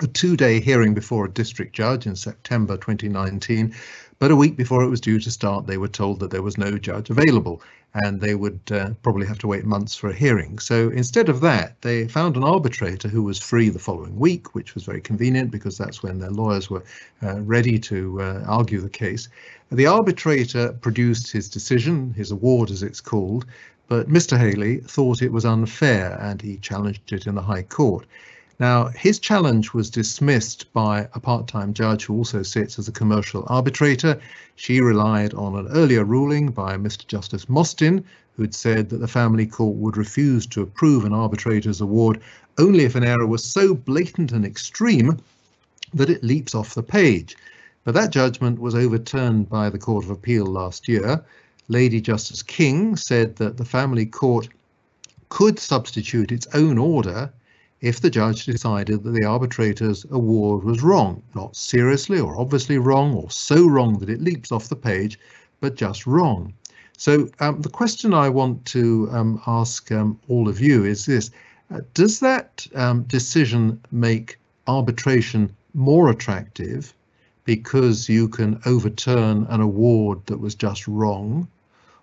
[0.00, 3.74] a two-day hearing before a district judge in September 2019,
[4.18, 6.58] but a week before it was due to start, they were told that there was
[6.58, 7.62] no judge available
[7.94, 10.58] and they would uh, probably have to wait months for a hearing.
[10.58, 14.74] So instead of that, they found an arbitrator who was free the following week, which
[14.74, 16.84] was very convenient because that's when their lawyers were
[17.22, 19.28] uh, ready to uh, argue the case.
[19.70, 23.46] The arbitrator produced his decision, his award as it's called,
[23.86, 24.38] but Mr.
[24.38, 28.06] Haley thought it was unfair and he challenged it in the High Court.
[28.60, 33.44] Now, his challenge was dismissed by a part-time judge who also sits as a commercial
[33.46, 34.20] arbitrator.
[34.56, 37.06] She relied on an earlier ruling by Mr.
[37.06, 38.04] Justice Mostyn,
[38.36, 42.20] who'd said that the family court would refuse to approve an arbitrator's award
[42.58, 45.18] only if an error was so blatant and extreme
[45.94, 47.36] that it leaps off the page.
[47.84, 51.24] But that judgment was overturned by the Court of Appeal last year.
[51.68, 54.48] Lady Justice King said that the family court
[55.28, 57.32] could substitute its own order
[57.80, 63.14] if the judge decided that the arbitrator's award was wrong, not seriously or obviously wrong
[63.14, 65.18] or so wrong that it leaps off the page,
[65.60, 66.52] but just wrong.
[66.96, 71.30] So um, the question I want to um, ask um, all of you is this,
[71.72, 76.92] uh, does that um, decision make arbitration more attractive
[77.44, 81.46] because you can overturn an award that was just wrong?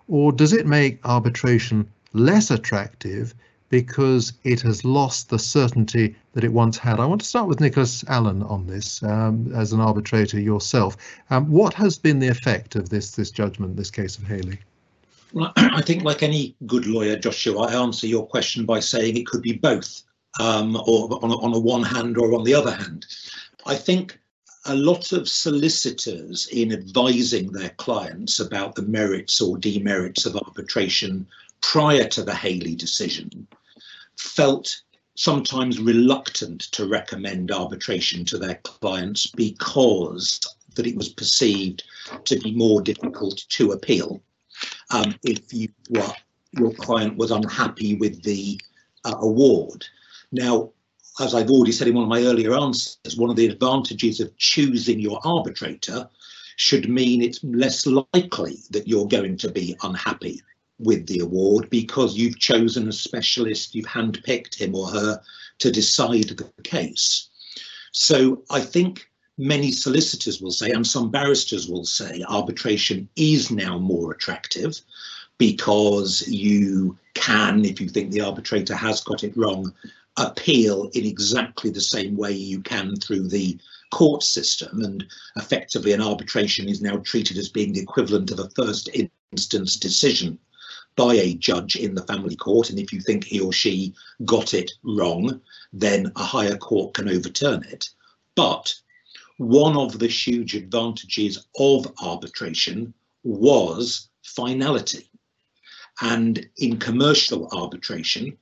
[0.08, 3.34] Or does it make arbitration less attractive
[3.68, 7.00] because it has lost the certainty that it once had.
[7.00, 10.96] I want to start with Nicholas Allen on this um, as an arbitrator yourself.
[11.30, 14.58] Um, what has been the effect of this this judgment, this case of Haley?
[15.32, 19.26] Well, I think like any good lawyer, Joshua, I answer your question by saying it
[19.26, 20.02] could be both,
[20.40, 23.06] um, or on on a one hand or on the other hand.
[23.66, 24.18] I think
[24.68, 31.26] a lot of solicitors in advising their clients about the merits or demerits of arbitration
[31.60, 33.46] prior to the Haley decision
[34.18, 34.82] felt
[35.14, 40.40] sometimes reluctant to recommend arbitration to their clients because
[40.74, 41.84] that it was perceived
[42.24, 44.22] to be more difficult to appeal
[44.90, 46.12] um, if you were,
[46.52, 48.60] your client was unhappy with the
[49.04, 49.84] uh, award.
[50.32, 50.70] Now,
[51.20, 54.36] as I've already said in one of my earlier answers, one of the advantages of
[54.36, 56.08] choosing your arbitrator
[56.56, 60.42] should mean it's less likely that you're going to be unhappy
[60.78, 65.20] with the award because you've chosen a specialist, you've handpicked him or her
[65.58, 67.30] to decide the case.
[67.92, 69.08] So I think
[69.38, 74.78] many solicitors will say, and some barristers will say, arbitration is now more attractive
[75.38, 79.72] because you can, if you think the arbitrator has got it wrong,
[80.18, 83.58] appeal in exactly the same way you can through the
[83.92, 84.82] court system.
[84.82, 85.04] And
[85.36, 88.88] effectively, an arbitration is now treated as being the equivalent of a first
[89.32, 90.38] instance decision
[90.96, 92.70] by a judge in the family court.
[92.70, 95.40] And if you think he or she got it wrong,
[95.72, 97.90] then a higher court can overturn it.
[98.34, 98.74] But
[99.38, 105.08] one of the huge advantages of arbitration was finality.
[106.00, 108.36] And in commercial arbitration,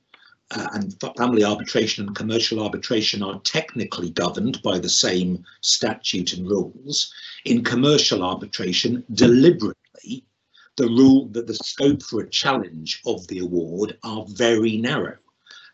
[0.50, 6.48] uh, and family arbitration and commercial arbitration are technically governed by the same statute and
[6.48, 7.12] rules.
[7.44, 10.24] In commercial arbitration, deliberately,
[10.76, 15.16] the rule that the scope for a challenge of the award are very narrow.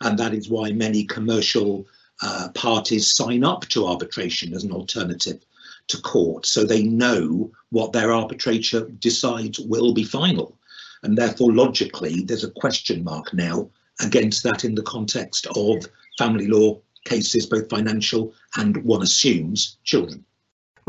[0.03, 1.87] And that is why many commercial
[2.23, 5.45] uh, parties sign up to arbitration as an alternative
[5.89, 6.47] to court.
[6.47, 10.57] So they know what their arbitrator decides will be final.
[11.03, 15.87] And therefore, logically, there's a question mark now against that in the context of
[16.19, 20.25] family law cases, both financial and one assumes children.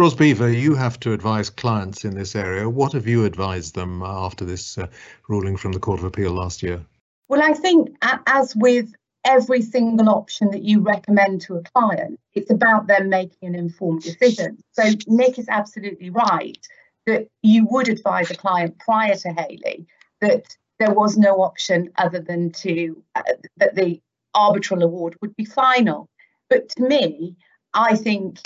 [0.02, 2.68] Ros Bever, you have to advise clients in this area.
[2.68, 4.88] What have you advised them after this uh,
[5.30, 6.84] ruling from the Court of Appeal last year?
[7.30, 8.92] Well, I think as with
[9.26, 14.02] every single option that you recommend to a client, it's about them making an informed
[14.02, 14.58] decision.
[14.72, 16.58] So Nick is absolutely right
[17.06, 19.86] that you would advise a client prior to Haley
[20.19, 20.46] that
[20.80, 23.21] there was no option other than to uh,
[23.58, 24.02] that the
[24.34, 26.10] arbitral award would be final.
[26.50, 27.36] But to me,
[27.75, 28.40] I think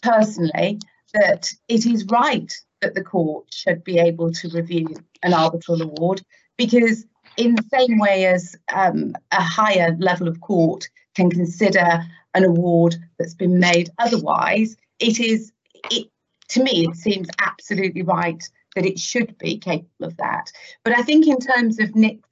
[0.00, 0.78] personally
[1.14, 4.88] that it is right that the court should be able to review
[5.22, 6.22] an arbitral award
[6.56, 7.04] because
[7.36, 12.04] in the same way as um, a higher level of court can consider
[12.34, 15.52] an award that's been made otherwise, it is,
[15.90, 16.08] it,
[16.48, 18.42] to me, it seems absolutely right
[18.74, 20.50] that it should be capable of that.
[20.84, 22.28] But I think in terms of Nick's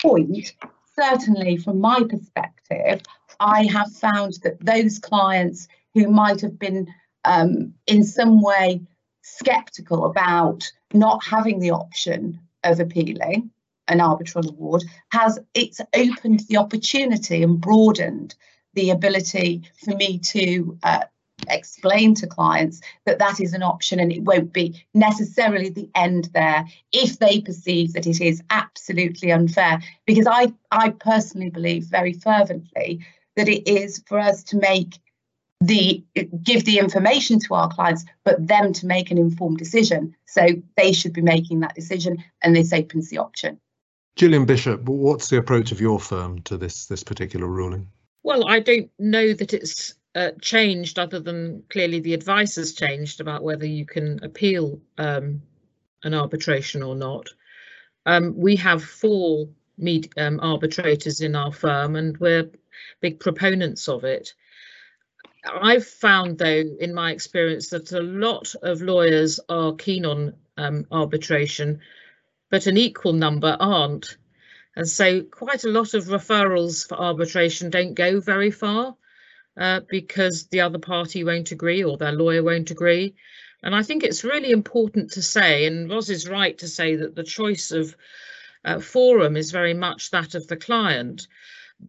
[0.00, 0.52] point,
[0.98, 3.02] certainly from my perspective,
[3.40, 6.86] I have found that those clients who might have been
[7.24, 8.80] um, in some way
[9.22, 13.50] skeptical about not having the option of appealing
[13.88, 18.34] an arbitral award has it's opened the opportunity and broadened
[18.74, 21.00] the ability for me to uh,
[21.48, 26.28] explain to clients that that is an option and it won't be necessarily the end
[26.32, 29.80] there if they perceive that it is absolutely unfair.
[30.06, 33.04] Because i i personally believe very fervently
[33.36, 34.98] that it is for us to make
[35.60, 36.04] the
[36.42, 40.46] give the information to our clients but them to make an informed decision so
[40.76, 43.60] they should be making that decision and this opens the option
[44.16, 47.88] Gillian Bishop, what's the approach of your firm to this this particular ruling?
[48.22, 53.20] Well, I don't know that it's uh, changed other than clearly the advice has changed
[53.20, 55.40] about whether you can appeal um,
[56.02, 57.28] an arbitration or not.
[58.06, 59.48] Um, we have four
[59.78, 62.50] med- um, arbitrators in our firm and we're
[63.00, 64.34] big proponents of it.
[65.44, 70.86] I've found, though, in my experience, that a lot of lawyers are keen on um,
[70.92, 71.80] arbitration,
[72.50, 74.16] but an equal number aren't.
[74.76, 78.96] And so quite a lot of referrals for arbitration don't go very far
[79.58, 83.14] uh, because the other party won't agree or their lawyer won't agree.
[83.62, 87.14] And I think it's really important to say, and Ros is right to say that
[87.14, 87.96] the choice of
[88.64, 91.26] uh, forum is very much that of the client,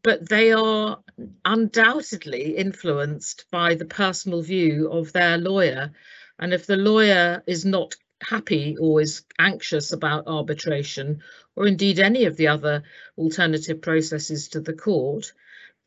[0.04, 1.00] but they are
[1.46, 5.92] undoubtedly influenced by the personal view of their lawyer.
[6.40, 11.22] And if the lawyer is not happy or is anxious about arbitration,
[11.56, 12.84] or indeed any of the other
[13.18, 15.34] alternative processes to the court,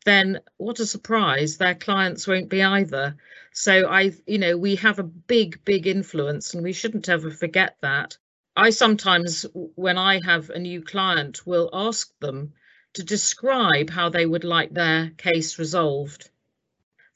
[0.05, 3.15] then what a surprise, their clients won't be either.
[3.51, 7.77] So I, you know, we have a big, big influence and we shouldn't ever forget
[7.81, 8.17] that.
[8.55, 12.53] I sometimes, when I have a new client, will ask them
[12.95, 16.29] to describe how they would like their case resolved.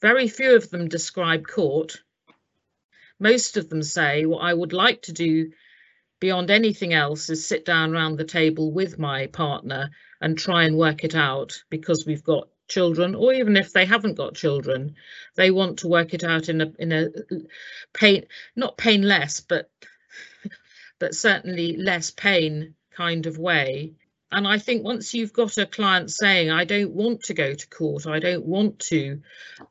[0.00, 2.02] Very few of them describe court.
[3.18, 5.52] Most of them say, what I would like to do
[6.20, 10.76] beyond anything else is sit down around the table with my partner and try and
[10.76, 14.94] work it out because we've got children or even if they haven't got children
[15.34, 17.08] they want to work it out in a in a
[17.92, 18.24] pain
[18.54, 19.68] not pain less but
[21.00, 23.92] but certainly less pain kind of way
[24.32, 27.68] and I think once you've got a client saying, I don't want to go to
[27.68, 29.20] court, I don't want to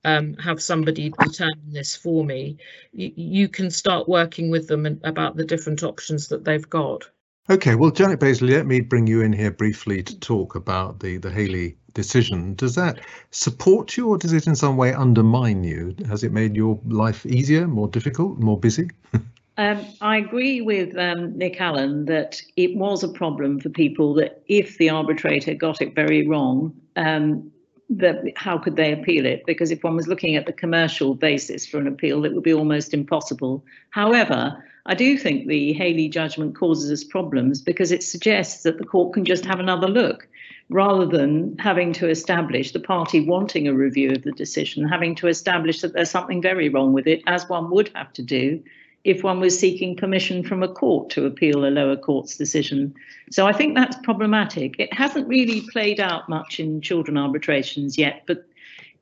[0.03, 2.57] um, have somebody determine this for me,
[2.91, 7.09] you, you can start working with them about the different options that they've got.
[7.49, 11.17] Okay, well, Janet Bazley, let me bring you in here briefly to talk about the,
[11.17, 12.53] the Haley decision.
[12.53, 12.99] Does that
[13.31, 15.95] support you or does it in some way undermine you?
[16.07, 18.89] Has it made your life easier, more difficult, more busy?
[19.59, 24.41] Um, I agree with um, Nick Allen that it was a problem for people that
[24.47, 27.51] if the arbitrator got it very wrong, um,
[27.89, 29.45] that how could they appeal it?
[29.45, 32.53] Because if one was looking at the commercial basis for an appeal, it would be
[32.53, 33.61] almost impossible.
[33.89, 38.85] However, I do think the Haley judgment causes us problems because it suggests that the
[38.85, 40.25] court can just have another look
[40.69, 45.27] rather than having to establish the party wanting a review of the decision, having to
[45.27, 48.63] establish that there's something very wrong with it, as one would have to do
[49.03, 52.93] if one was seeking permission from a court to appeal a lower court's decision.
[53.31, 54.75] So I think that's problematic.
[54.77, 58.45] It hasn't really played out much in children arbitrations yet, but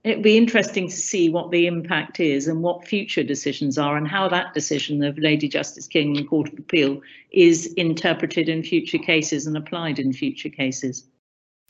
[0.03, 4.07] it'd be interesting to see what the impact is and what future decisions are and
[4.07, 8.63] how that decision of Lady Justice King in the Court of Appeal is interpreted in
[8.63, 11.05] future cases and applied in future cases.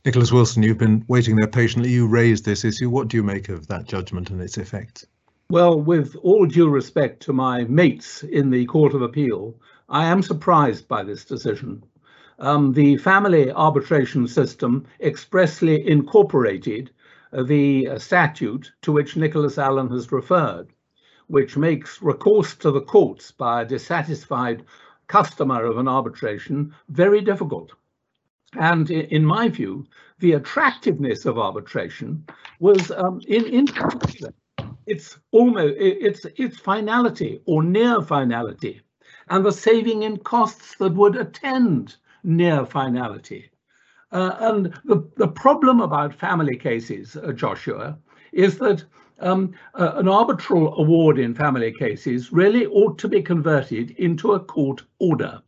[0.06, 1.90] Nicholas Wilson, you've been waiting there patiently.
[1.90, 2.90] You raised this issue.
[2.90, 5.06] What do you make of that judgment and its effects?
[5.50, 10.22] Well, with all due respect to my mates in the Court of Appeal, I am
[10.22, 11.86] surprised by this decision.
[12.38, 16.92] Um, the family arbitration system expressly incorporated
[17.32, 20.68] the uh, statute to which Nicholas Allen has referred,
[21.28, 24.66] which makes recourse to the courts by a dissatisfied
[25.08, 27.72] customer of an arbitration very difficult.
[28.60, 29.86] And in my view,
[30.20, 32.26] the attractiveness of arbitration
[32.60, 34.34] was um, in, in particular
[34.88, 38.82] it's almost it's it's finality or near finality
[39.30, 43.50] and the saving in costs that would attend near finality.
[44.12, 47.98] Uh, and the, the problem about family cases, uh, Joshua,
[48.32, 48.84] is that
[49.20, 54.40] um, uh, an arbitral award in family cases really ought to be converted into a
[54.40, 55.42] court order.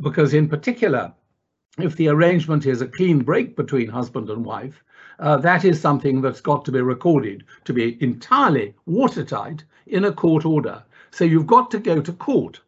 [0.00, 1.12] Because in particular,
[1.78, 4.82] if the arrangement is a clean break between husband and wife,
[5.18, 10.12] uh, that is something that's got to be recorded to be entirely watertight in a
[10.12, 10.82] court order.
[11.10, 12.60] So you've got to go to court.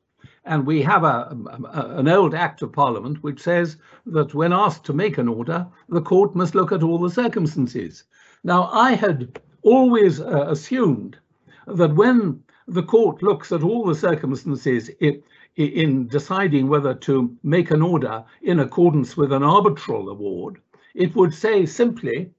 [0.45, 1.37] And we have a,
[1.75, 3.77] a, an old Act of Parliament which says
[4.07, 8.05] that when asked to make an order, the court must look at all the circumstances.
[8.45, 11.19] Now, I had always uh, assumed
[11.67, 15.23] that when the court looks at all the circumstances it,
[15.57, 20.63] in deciding whether to make an order in accordance with an arbitral award,
[20.95, 22.31] it would say simply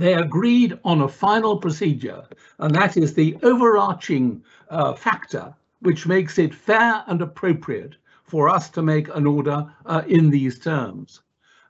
[0.00, 2.24] they agreed on a final procedure,
[2.58, 8.70] and that is the overarching uh, factor which makes it fair and appropriate for us
[8.70, 11.20] to make an order uh, in these terms.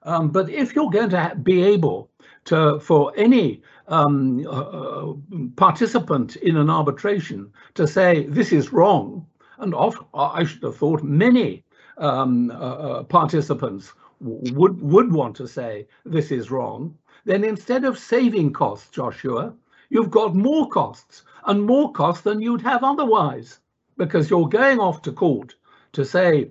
[0.03, 2.11] Um, but if you're going to be able
[2.47, 5.14] to, for any um, uh, uh,
[5.57, 9.26] participant in an arbitration to say this is wrong,
[9.59, 11.64] and of, I should have thought many
[11.99, 16.97] um, uh, uh participants would would want to say this is wrong,
[17.31, 19.55] then instead of saving costs, Joshua,
[19.89, 23.61] you've got more costs and more costs than you'd have otherwise
[23.97, 25.55] because you're going off to court
[25.93, 26.51] to say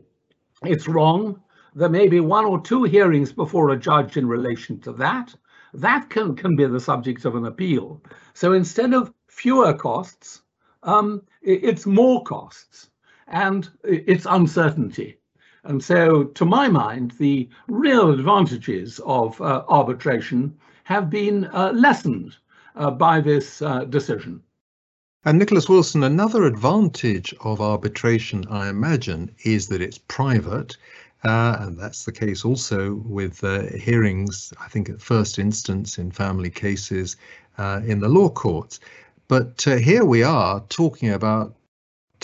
[0.63, 1.41] it's wrong.
[1.75, 5.35] There may be one or two hearings before a judge in relation to that.
[5.73, 8.01] That can, can be the subject of an appeal.
[8.33, 10.41] So instead of fewer costs,
[10.83, 12.89] um, it's more costs
[13.27, 15.17] and it's uncertainty.
[15.63, 20.57] And so, to my mind, the real advantages of uh, arbitration
[20.89, 22.35] have been uh, lessened
[22.75, 24.41] uh, by this uh, decision.
[25.23, 30.77] And Nicholas Wilson, another advantage of arbitration, I imagine, is that it's private.
[31.23, 36.09] Uh, and that's the case also with uh, hearings, I think at first instance in
[36.09, 37.17] family cases
[37.59, 38.79] uh, in the law courts.
[39.27, 41.53] But here we are talking about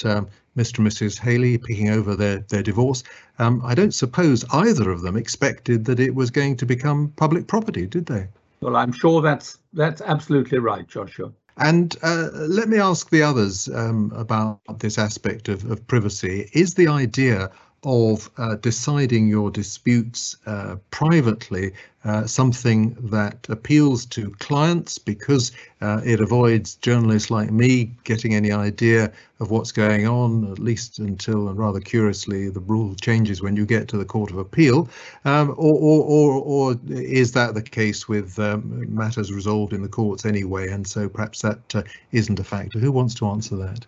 [0.05, 0.79] um, Mr.
[0.79, 1.19] and Mrs.
[1.19, 3.03] Haley picking over their, their divorce.
[3.37, 7.45] Um, I don't suppose either of them expected that it was going to become public
[7.45, 8.27] property, did they?
[8.65, 11.31] Well, I'm sure that's that's absolutely right, Joshua.
[11.57, 16.49] And uh, let me ask the others um, about this aspect of, of privacy.
[16.51, 17.51] Is the idea
[17.85, 21.71] of uh, deciding your disputes uh, privately
[22.03, 28.51] uh, something that appeals to clients because uh, it avoids journalists like me getting any
[28.51, 33.55] idea of what's going on, at least until, and rather curiously, the rule changes when
[33.55, 34.87] you get to the Court of Appeal,
[35.25, 39.89] um, or, or, or, or, is that the case with um, matters resolved in the
[39.89, 42.79] courts anyway, and so perhaps that uh, not a factor?
[42.79, 43.85] Who wants to answer that?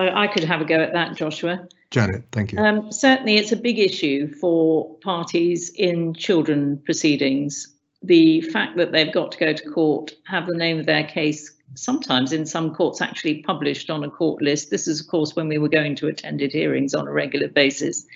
[0.00, 1.66] I, I could have a go at that, Joshua.
[1.90, 2.58] Janet, thank you.
[2.58, 7.74] Um, certainly, it's a big issue for parties in children proceedings.
[8.02, 11.52] The fact that they've got to go to court, have the name of their case,
[11.74, 14.70] sometimes in some courts actually published on a court list.
[14.70, 18.06] This is, of course, when we were going to attended hearings on a regular basis.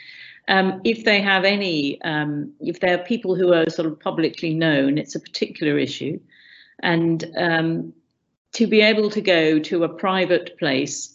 [0.48, 4.54] Um, if they have any, um, if there are people who are sort of publicly
[4.54, 6.20] known, it's a particular issue.
[6.80, 7.92] And um,
[8.52, 11.13] to be able to go to a private place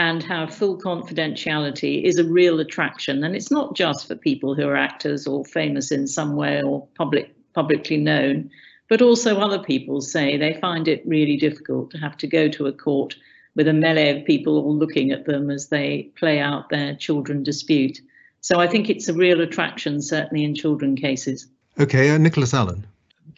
[0.00, 3.22] and have full confidentiality is a real attraction.
[3.22, 6.88] And it's not just for people who are actors or famous in some way or
[6.96, 8.50] public publicly known,
[8.88, 12.66] but also other people say they find it really difficult to have to go to
[12.66, 13.14] a court
[13.54, 17.42] with a melee of people all looking at them as they play out their children
[17.42, 18.00] dispute.
[18.40, 21.46] So I think it's a real attraction, certainly in children cases.
[21.78, 22.86] Okay, uh, Nicholas Allen.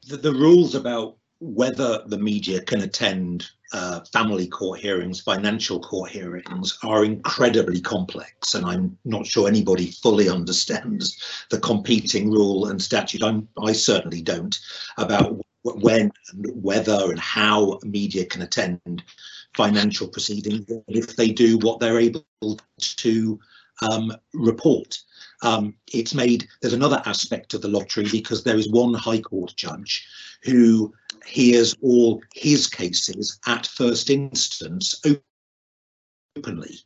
[0.06, 6.10] The, the rules about whether the media can attend uh, family court hearings, financial court
[6.10, 12.80] hearings are incredibly complex, and I'm not sure anybody fully understands the competing rule and
[12.80, 13.22] statute.
[13.22, 14.58] I'm, I certainly don't
[14.98, 19.02] about when and whether and how media can attend
[19.54, 22.24] financial proceedings if they do what they're able
[22.80, 23.40] to
[23.82, 24.98] um, report.
[25.42, 29.52] Um, it's made there's another aspect of the lottery because there is one High Court
[29.56, 30.06] judge
[30.44, 30.92] who
[31.26, 35.00] hears all his cases at first instance
[36.36, 36.78] openly.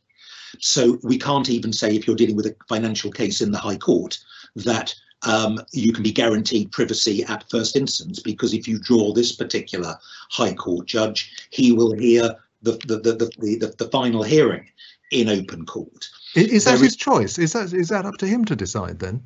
[0.59, 3.77] So we can't even say if you're dealing with a financial case in the High
[3.77, 4.17] Court
[4.55, 9.31] that um, you can be guaranteed privacy at first instance because if you draw this
[9.31, 9.95] particular
[10.31, 14.69] High Court judge, he will hear the the the the, the, the final hearing
[15.11, 16.07] in open court.
[16.35, 17.37] Is, is that his choice?
[17.37, 19.23] Is that is that up to him to decide then?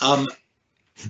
[0.00, 0.26] Um,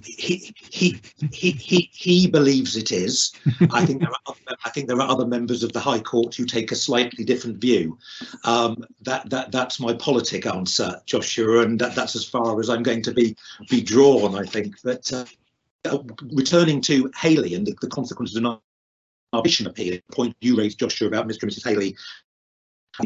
[0.05, 3.33] he he he he he believes it is.
[3.71, 6.35] I think there are other, I think there are other members of the High Court
[6.35, 7.99] who take a slightly different view.
[8.45, 12.83] Um, that that that's my politic answer, Joshua, and that, that's as far as I'm
[12.83, 13.37] going to be
[13.69, 14.35] be drawn.
[14.35, 14.77] I think.
[14.83, 15.25] But uh,
[15.85, 15.99] uh,
[16.33, 18.61] returning to Haley and the, the consequences of
[19.35, 21.43] arbitration appeal, point you raised, Joshua, about Mr.
[21.43, 21.69] and Mrs.
[21.69, 21.97] Haley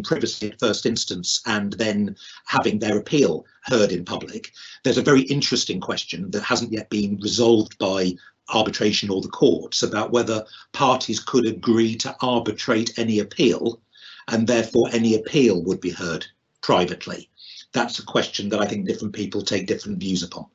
[0.05, 2.17] privacy at first instance and then
[2.47, 4.53] having their appeal heard in public,
[4.85, 8.15] there's a very interesting question that hasn't yet been resolved by
[8.55, 13.81] arbitration or the courts about whether parties could agree to arbitrate any appeal
[14.29, 16.27] and therefore any appeal would be heard
[16.61, 17.29] privately.
[17.73, 20.47] that's a question that I think different people take different views upon.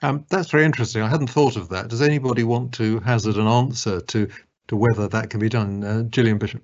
[0.00, 1.02] Um, that's very interesting.
[1.02, 1.88] I hadn't thought of that.
[1.88, 4.28] Does anybody want to hazard an answer to
[4.68, 5.84] to whether that can be done?
[5.84, 6.62] Uh, Gillian Bishop.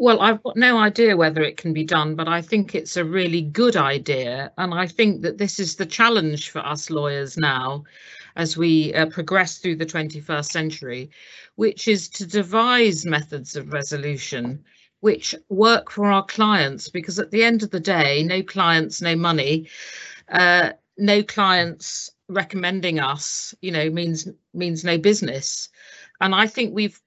[0.00, 3.04] Well, I've got no idea whether it can be done, but I think it's a
[3.04, 4.52] really good idea.
[4.56, 7.82] And I think that this is the challenge for us lawyers now
[8.36, 11.10] as we uh, progress through the 21st century,
[11.56, 14.62] which is to devise methods of resolution
[15.00, 16.88] which work for our clients.
[16.88, 19.66] Because at the end of the day, no clients, no money,
[20.28, 25.68] uh, no clients recommending us, you know, means means no business.
[26.20, 27.00] And I think we've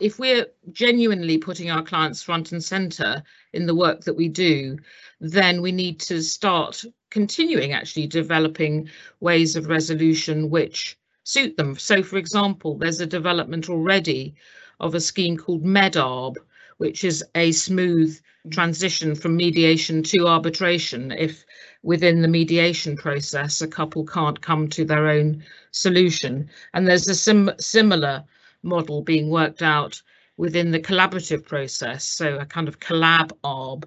[0.00, 3.22] if we're genuinely putting our clients front and center
[3.52, 4.78] in the work that we do,
[5.20, 8.88] then we need to start continuing actually developing
[9.20, 11.76] ways of resolution which suit them.
[11.76, 14.34] So, for example, there's a development already
[14.80, 16.36] of a scheme called MEDARB,
[16.78, 18.18] which is a smooth
[18.50, 21.44] transition from mediation to arbitration if
[21.82, 26.48] within the mediation process a couple can't come to their own solution.
[26.72, 28.24] And there's a sim similar
[28.62, 30.00] model being worked out
[30.36, 33.84] within the collaborative process, so a kind of collab arb.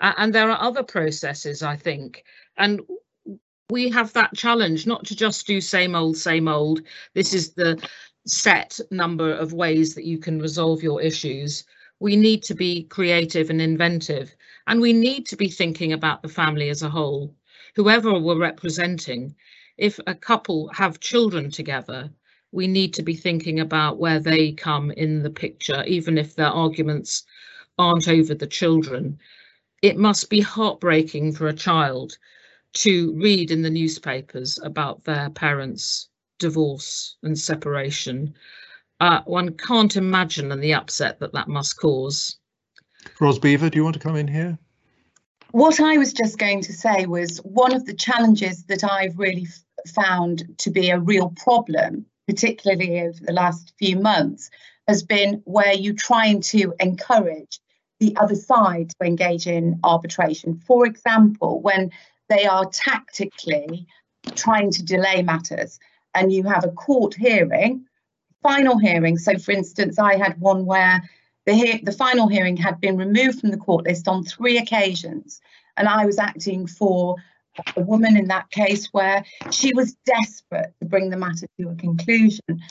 [0.00, 2.24] Uh, and there are other processes, I think,
[2.56, 2.80] and
[3.70, 6.82] we have that challenge not to just do same old, same old.
[7.14, 7.82] This is the
[8.26, 11.64] set number of ways that you can resolve your issues.
[12.00, 14.34] We need to be creative and inventive,
[14.66, 17.34] and we need to be thinking about the family as a whole.
[17.76, 19.34] Whoever we're representing,
[19.78, 22.10] if a couple have children together,
[22.54, 26.46] we need to be thinking about where they come in the picture, even if their
[26.46, 27.24] arguments
[27.78, 29.18] aren't over the children.
[29.82, 32.16] It must be heartbreaking for a child
[32.74, 38.34] to read in the newspapers about their parents' divorce and separation.
[39.00, 42.36] Uh, one can't imagine the upset that that must cause.
[43.20, 44.56] Ros Bever, do you want to come in here?
[45.50, 49.48] What I was just going to say was one of the challenges that I've really
[49.94, 54.50] found to be a real problem particularly over the last few months,
[54.88, 57.60] has been where you're trying to encourage
[58.00, 60.60] the other side to engage in arbitration.
[60.66, 61.90] For example, when
[62.28, 63.86] they are tactically
[64.34, 65.78] trying to delay matters
[66.14, 67.84] and you have a court hearing,
[68.42, 69.18] final hearing.
[69.18, 71.02] So, for instance, I had one where
[71.46, 75.40] the, he- the final hearing had been removed from the court list on three occasions,
[75.76, 77.16] and I was acting for
[77.76, 81.74] a woman in that case where she was desperate to bring the matter to a
[81.74, 82.62] conclusion.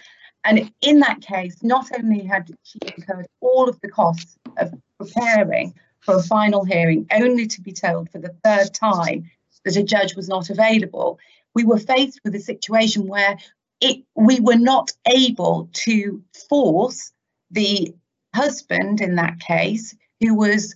[0.45, 5.73] And in that case, not only had she incurred all of the costs of preparing
[6.01, 9.29] for a final hearing, only to be told for the third time
[9.63, 11.19] that a judge was not available,
[11.55, 13.37] we were faced with a situation where
[13.79, 17.11] it, we were not able to force
[17.51, 17.93] the
[18.35, 20.75] husband in that case, who was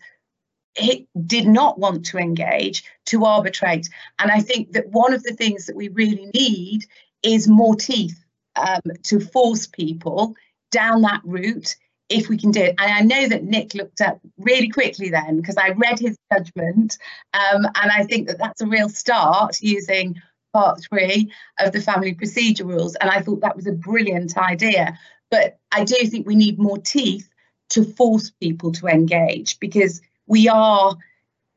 [0.78, 3.90] he did not want to engage to arbitrate.
[4.20, 6.86] And I think that one of the things that we really need
[7.24, 8.24] is more teeth
[8.56, 10.36] um, to force people
[10.72, 11.76] down that route
[12.10, 12.76] if we can do it.
[12.80, 16.98] And I know that Nick looked up really quickly then because I read his judgment.
[17.34, 20.22] Um, and I think that that's a real start using
[20.54, 22.96] part three of the family procedure rules.
[22.96, 24.98] And I thought that was a brilliant idea.
[25.30, 27.30] But I do think we need more teeth
[27.72, 30.96] to force people to engage because we are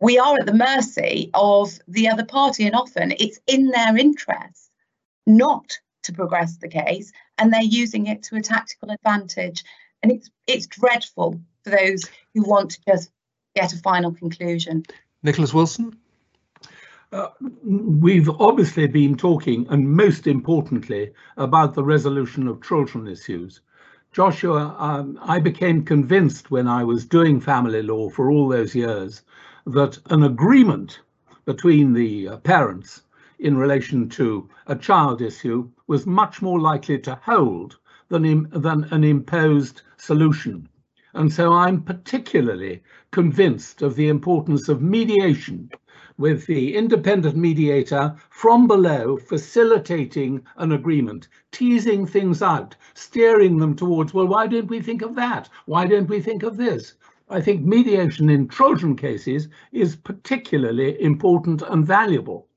[0.01, 4.71] we are at the mercy of the other party and often it's in their interest
[5.27, 9.65] not to progress the case and they're using it to a tactical advantage.
[10.03, 12.05] And it's it's dreadful for those
[12.35, 13.11] who want to just
[13.55, 14.85] get a final conclusion.
[15.23, 15.99] Nicholas wilson?
[17.13, 17.29] Uh,
[17.65, 23.61] we've obviously been talking, and most importantly, about the resolution of children issues.
[24.13, 29.23] Joshua, um, I became convinced when I was doing family law for all those years
[29.67, 30.99] that an agreement
[31.45, 33.03] between the uh, parents
[33.39, 39.05] in relation to a child issue was much more likely to hold than, than an
[39.05, 40.69] imposed solution.
[41.15, 42.83] And so I'm particularly
[43.13, 45.71] convinced of the importance of mediation
[46.21, 54.13] with the independent mediator from below facilitating an agreement, teasing things out, steering them towards,
[54.13, 55.49] well, why didn't we think of that?
[55.65, 56.93] Why didn't we think of this?
[57.31, 62.49] I think mediation in Trojan cases is particularly important and valuable.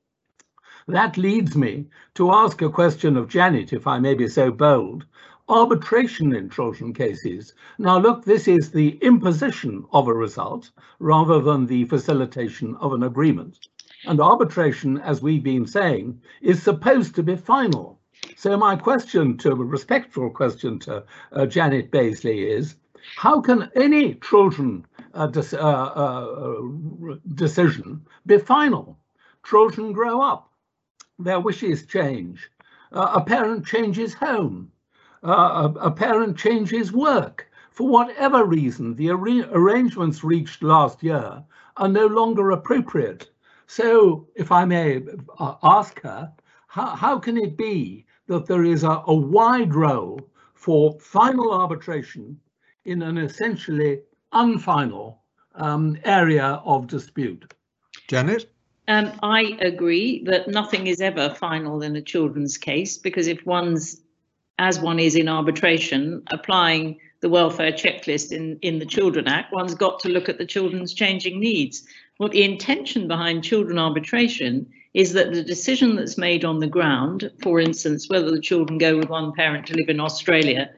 [0.89, 1.85] That leads me
[2.15, 5.05] to ask a question of Janet, if I may be so bold,
[5.49, 7.53] arbitration in Trojan cases.
[7.77, 13.03] Now, look, this is the imposition of a result rather than the facilitation of an
[13.03, 13.67] agreement.
[14.05, 17.99] And arbitration, as we've been saying, is supposed to be final.
[18.35, 22.75] So my question to a respectful question to uh, Janet Bazley is,
[23.17, 28.97] how can any Trojan uh, uh, uh, decision be final?
[29.45, 30.49] children grow up,
[31.19, 32.49] their wishes change,
[32.91, 34.71] uh, a parent changes home,
[35.23, 37.49] uh, a, a, parent changes work.
[37.71, 41.43] For whatever reason, the ar arrangements reached last year
[41.77, 43.29] are no longer appropriate.
[43.67, 45.01] So, if I may
[45.39, 46.31] uh, ask her,
[46.67, 50.19] how, how can it be that there is a, a wide role
[50.53, 52.39] for final arbitration
[52.85, 54.01] in an essentially
[54.31, 55.21] unfinal
[55.55, 57.53] um, area of dispute?
[58.07, 58.49] Janet?
[58.87, 64.01] Um, I agree that nothing is ever final in a children's case because if one's,
[64.59, 69.75] as one is in arbitration, applying the welfare checklist in, in the Children Act, one's
[69.75, 71.83] got to look at the children's changing needs.
[72.17, 77.31] What the intention behind children arbitration is that the decision that's made on the ground,
[77.41, 80.69] for instance, whether the children go with one parent to live in Australia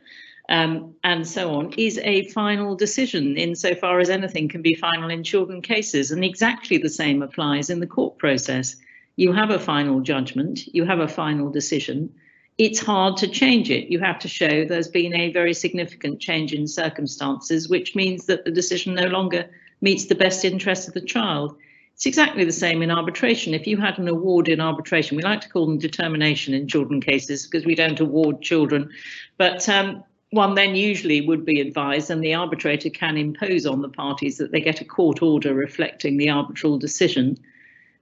[0.47, 5.23] um, and so on, is a final decision insofar as anything can be final in
[5.23, 6.11] children cases.
[6.11, 8.78] And exactly the same applies in the court process.
[9.17, 12.13] You have a final judgment, you have a final decision.
[12.57, 13.91] It's hard to change it.
[13.91, 18.45] You have to show there's been a very significant change in circumstances, which means that
[18.45, 19.49] the decision no longer
[19.81, 21.57] meets the best interest of the child.
[21.95, 23.53] It's exactly the same in arbitration.
[23.53, 27.01] If you had an award in arbitration, we like to call them determination in children
[27.01, 28.89] cases because we don't award children,
[29.37, 33.89] but um, one then usually would be advised and the arbitrator can impose on the
[33.89, 37.37] parties that they get a court order reflecting the arbitral decision.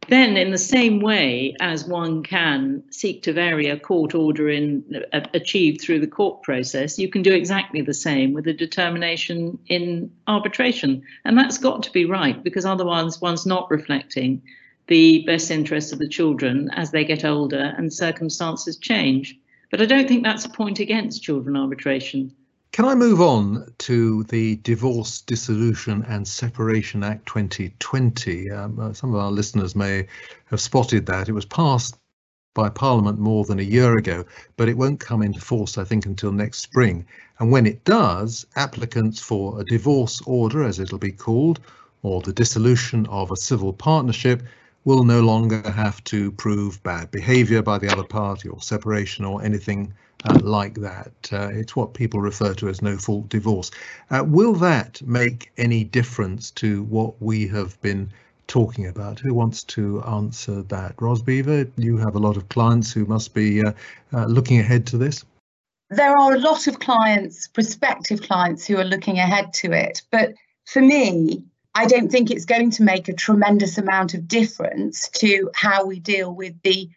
[0.10, 5.04] Then, in the same way as one can seek to vary a court order in
[5.14, 9.58] uh, achieved through the court process, you can do exactly the same with a determination
[9.68, 14.42] in arbitration, and that's got to be right because otherwise one's not reflecting
[14.88, 19.38] the best interests of the children as they get older and circumstances change.
[19.72, 22.36] But I don't think that's a point against children arbitration.
[22.74, 28.50] Can I move on to the Divorce, Dissolution and Separation Act 2020?
[28.50, 30.08] Um, uh, some of our listeners may
[30.46, 31.30] have spotted that.
[31.30, 31.96] It was passed
[32.56, 34.26] by Parliament more than a year ago,
[34.58, 37.06] but it won't come into force, I think, until next spring.
[37.38, 41.60] And when it does, applicants for a divorce order, as it'll be called,
[42.02, 44.42] or the dissolution of a civil partnership
[44.86, 49.44] will no longer have to prove bad behaviour by the other party or separation or
[49.44, 49.94] anything
[50.26, 51.12] uh, like that.
[51.32, 53.72] Uh, it's what people refer to as no fault divorce.
[54.10, 58.12] Uh, will that make any difference to what we have been
[58.48, 59.20] talking about?
[59.20, 60.96] Who wants to answer that?
[61.02, 63.72] Ros Bever, you have a lot of clients who must be uh,
[64.14, 65.24] uh, looking ahead to this.
[65.90, 70.02] There are a lot of clients, prospective clients, who are looking ahead to it.
[70.12, 70.34] But
[70.66, 71.44] for me,
[71.76, 76.00] I don't think it's going to make a tremendous amount of difference to how we
[76.00, 76.90] deal with the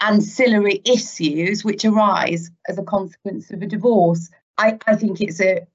[0.00, 4.30] ancillary issues which arise as a consequence of a divorce.
[4.56, 5.66] I, I think it's a,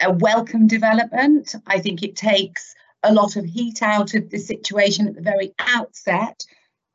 [0.00, 1.54] a welcome development.
[1.66, 5.52] I think it takes a lot of heat out of the situation at the very
[5.58, 6.46] outset.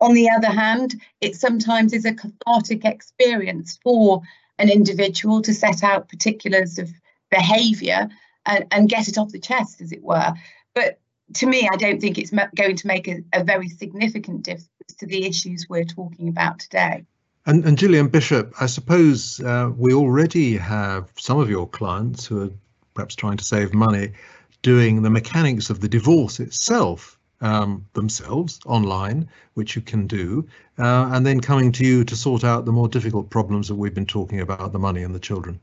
[0.01, 4.21] On the other hand, it sometimes is a cathartic experience for
[4.57, 6.89] an individual to set out particulars of
[7.29, 8.09] behaviour
[8.45, 10.33] and, and get it off the chest, as it were.
[10.79, 10.97] But
[11.33, 15.05] to me, I don't think it's going to make a, a very significant difference to
[15.05, 17.05] the issues we're talking about today.
[17.45, 22.43] And, and Gillian Bishop, I suppose uh, we already have some of your clients who
[22.43, 22.49] are
[22.93, 24.13] perhaps trying to save money
[24.61, 31.09] doing the mechanics of the divorce itself um, themselves online, which you can do, uh,
[31.11, 34.05] and then coming to you to sort out the more difficult problems that we've been
[34.05, 35.59] talking about, the money and the children.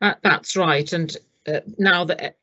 [0.00, 0.90] Uh, that's right.
[0.94, 1.14] And
[1.46, 2.36] uh, now that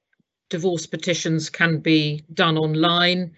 [0.52, 3.32] divorce petitions can be done online.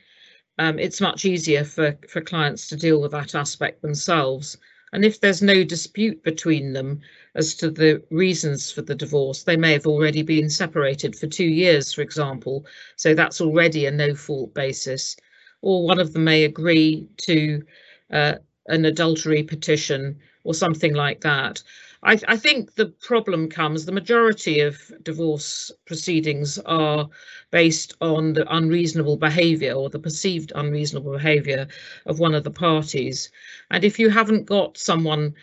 [0.59, 4.57] Um, it's much easier for, for clients to deal with that aspect themselves.
[4.91, 7.01] And if there's no dispute between them
[7.36, 11.45] as to the reasons for the divorce, they may have already been separated for two
[11.45, 12.66] years, for example.
[12.97, 15.16] So that's already a no fault basis.
[15.61, 17.64] Or one of them may agree to
[18.11, 18.36] uh,
[18.68, 21.64] an adultery petition or something like that.
[22.04, 27.10] I, I, think the problem comes, the majority of divorce proceedings are
[27.51, 31.68] based on the unreasonable behaviour or the perceived unreasonable behaviour
[32.06, 33.32] of one of the parties.
[33.72, 35.34] And if you haven't got someone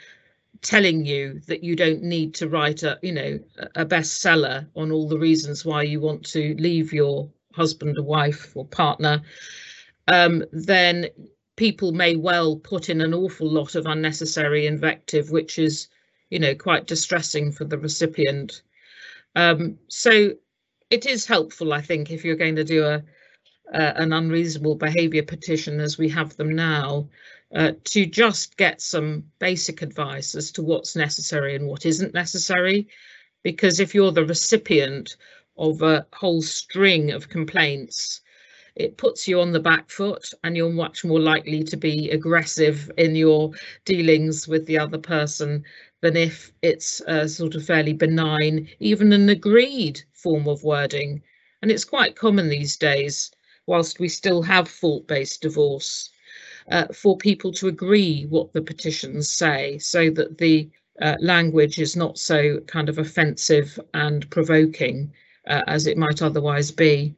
[0.61, 3.39] telling you that you don't need to write a, you know,
[3.75, 8.53] a bestseller on all the reasons why you want to leave your husband or wife
[8.55, 9.23] or partner,
[10.09, 11.07] um, then
[11.57, 15.89] people may well put in an awful lot of unnecessary invective, which is
[16.31, 18.63] you know, quite distressing for the recipient.
[19.37, 20.33] Um, so
[20.91, 23.03] it is helpful, I think, if you're going to do a
[23.73, 27.09] uh, an unreasonable behaviour petition as we have them now,
[27.55, 32.89] uh, to just get some basic advice as to what's necessary and what isn't necessary.
[33.43, 35.17] Because if you're the recipient
[35.57, 38.21] of a whole string of complaints,
[38.77, 42.91] it puts you on the back foot and you're much more likely to be aggressive
[42.99, 43.53] in your
[43.85, 45.65] dealings with the other person
[46.03, 51.23] than if it's a sort of fairly benign, even an agreed form of wording.
[51.63, 53.31] And it's quite common these days,
[53.67, 56.11] whilst we still have fault-based divorce,
[56.71, 60.71] uh, for people to agree what the petitions say so that the
[61.03, 65.13] uh, language is not so kind of offensive and provoking
[65.49, 67.15] uh, as it might otherwise be.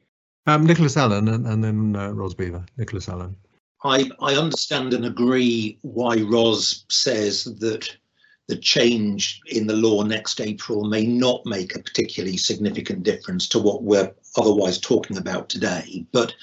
[0.47, 2.65] Um, Nicholas Allen and, and then uh, Ros Bever.
[2.77, 3.37] Nicholas Allen.
[3.85, 7.89] I, I understand and agree why Ros says that
[8.49, 13.59] the change in the law next April may not make a particularly significant difference to
[13.59, 16.05] what we're otherwise talking about today.
[16.13, 16.35] But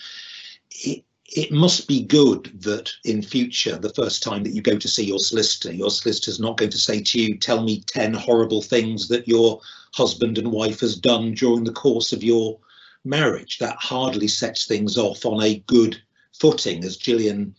[0.72, 4.88] it, it must be good that in future, the first time that you go to
[4.88, 8.62] see your solicitor, your solicitor's not going to say to you, tell me 10 horrible
[8.62, 9.62] things that your
[9.94, 12.58] husband and wife has done during the course of your
[13.04, 13.60] marriage.
[13.60, 16.02] That hardly sets things off on a good
[16.34, 17.56] footing, as Gillian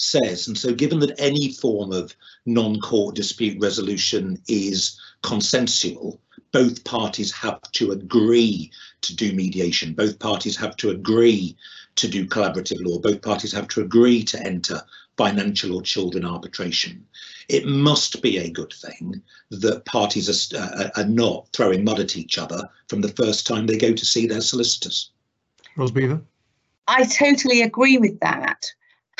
[0.00, 0.48] says.
[0.48, 2.14] And so given that any form of
[2.46, 6.20] non-court dispute resolution is consensual,
[6.52, 8.70] both parties have to agree
[9.02, 9.94] to do mediation.
[9.94, 11.56] Both parties have to agree
[11.96, 12.98] to do collaborative law.
[12.98, 14.82] Both parties have to agree to enter
[15.16, 17.06] financial or children arbitration.
[17.48, 22.16] It must be a good thing that parties are, uh, are not throwing mud at
[22.16, 25.10] each other from the first time they go to see their solicitors.
[25.76, 26.22] Ros Bever?
[26.88, 28.66] I totally agree with that.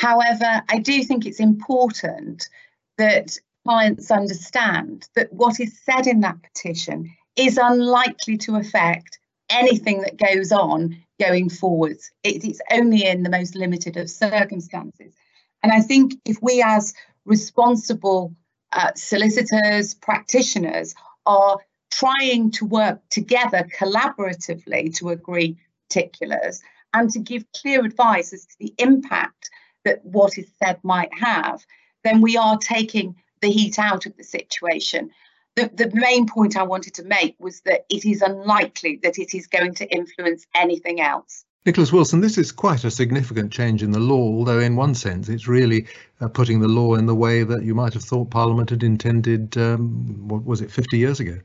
[0.01, 2.49] However, I do think it's important
[2.97, 9.19] that clients understand that what is said in that petition is unlikely to affect
[9.51, 12.09] anything that goes on going forwards.
[12.23, 15.13] It, it's only in the most limited of circumstances.
[15.61, 16.95] And I think if we, as
[17.25, 18.33] responsible
[18.71, 20.95] uh, solicitors, practitioners,
[21.27, 21.59] are
[21.91, 26.59] trying to work together collaboratively to agree particulars
[26.91, 29.51] and to give clear advice as to the impact
[29.85, 31.65] that what is said might have,
[32.03, 35.11] then we are taking the heat out of the situation.
[35.55, 39.33] The, the main point I wanted to make was that it is unlikely that it
[39.33, 41.45] is going to influence anything else.
[41.65, 45.29] Nicholas Wilson, this is quite a significant change in the law, although in one sense
[45.29, 45.85] it's really
[46.19, 49.55] uh, putting the law in the way that you might have thought Parliament had intended,
[49.57, 51.37] um, what was it, 50 years ago?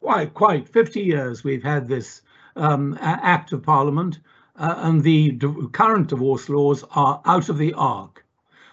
[0.00, 0.68] Quite, quite.
[0.68, 2.22] 50 years we've had this
[2.56, 4.18] um, Act of Parliament
[4.58, 5.38] uh, and the
[5.72, 8.24] current divorce laws are out of the ark.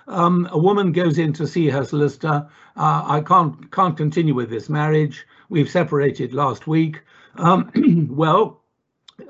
[0.08, 2.48] Um, a woman goes in to see her solicitor.
[2.76, 5.26] Uh, I can't can't continue with this marriage.
[5.50, 7.02] We've separated last week.
[7.36, 7.72] Um,
[8.10, 8.64] well,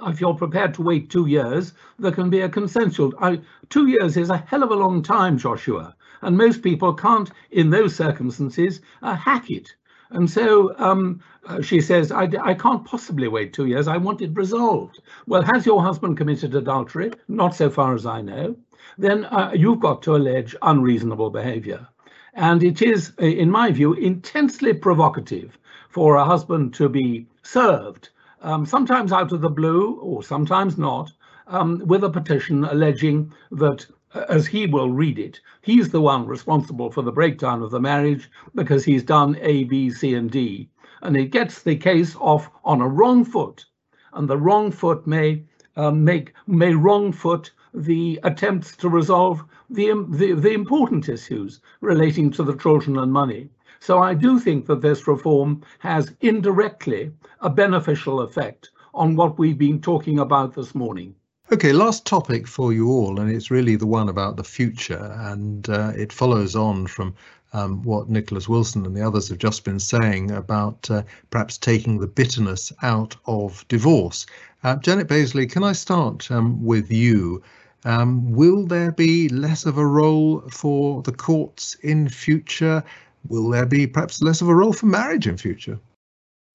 [0.07, 3.13] if you're prepared to wait two years, there can be a consensual.
[3.19, 7.29] I, two years is a hell of a long time, Joshua, and most people can't,
[7.51, 9.75] in those circumstances, uh, hack it.
[10.13, 13.87] And so um, uh, she says, I, I can't possibly wait two years.
[13.87, 15.01] I want it resolved.
[15.27, 17.11] Well, has your husband committed adultery?
[17.27, 18.55] Not so far as I know.
[18.97, 21.87] Then uh, you've got to allege unreasonable behavior.
[22.35, 25.57] And it is, uh, in my view, intensely provocative
[25.89, 28.09] for a husband to be served,
[28.41, 31.11] um, sometimes out of the blue or sometimes not,
[31.47, 33.85] um, with a petition alleging that
[34.29, 38.29] as he will read it, he's the one responsible for the breakdown of the marriage
[38.53, 40.69] because he's done A, B, C, and D.
[41.01, 43.65] And it gets the case off on a wrong foot.
[44.13, 45.43] And the wrong foot may
[45.75, 52.29] uh, make may wrong foot the attempts to resolve the, the, the important issues relating
[52.31, 53.49] to the children and money.
[53.79, 57.11] So I do think that this reform has indirectly
[57.41, 61.15] a beneficial effect on what we've been talking about this morning.
[61.53, 65.69] Okay, last topic for you all, and it's really the one about the future, and
[65.69, 67.13] uh, it follows on from
[67.53, 71.99] um, what Nicholas Wilson and the others have just been saying about uh, perhaps taking
[71.99, 74.25] the bitterness out of divorce.
[74.63, 77.43] Uh, Janet Bazley, can I start um, with you?
[77.85, 82.83] Um, will there be less of a role for the courts in future?
[83.27, 85.79] Will there be perhaps less of a role for marriage in future?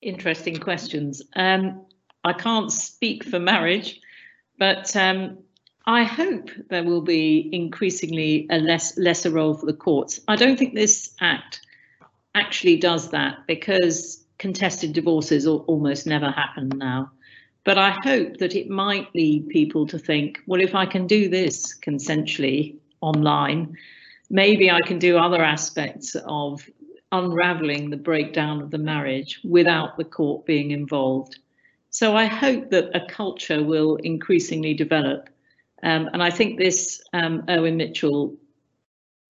[0.03, 1.23] Interesting questions.
[1.37, 1.87] Um,
[2.25, 4.01] I can't speak for marriage,
[4.59, 5.39] but um,
[5.87, 10.21] I hope there will be increasingly a less lesser role for the courts.
[10.29, 11.61] I don't think this act
[12.35, 17.11] actually does that because contested divorces almost never happen now.
[17.65, 21.29] But I hope that it might lead people to think, well, if I can do
[21.29, 23.77] this consensually online,
[24.31, 26.69] maybe I can do other aspects of
[27.13, 31.39] unraveling the breakdown of the marriage without the court being involved.
[31.91, 35.29] So I hope that a culture will increasingly develop.
[35.83, 38.37] Um, and I think this um, Irwin Mitchell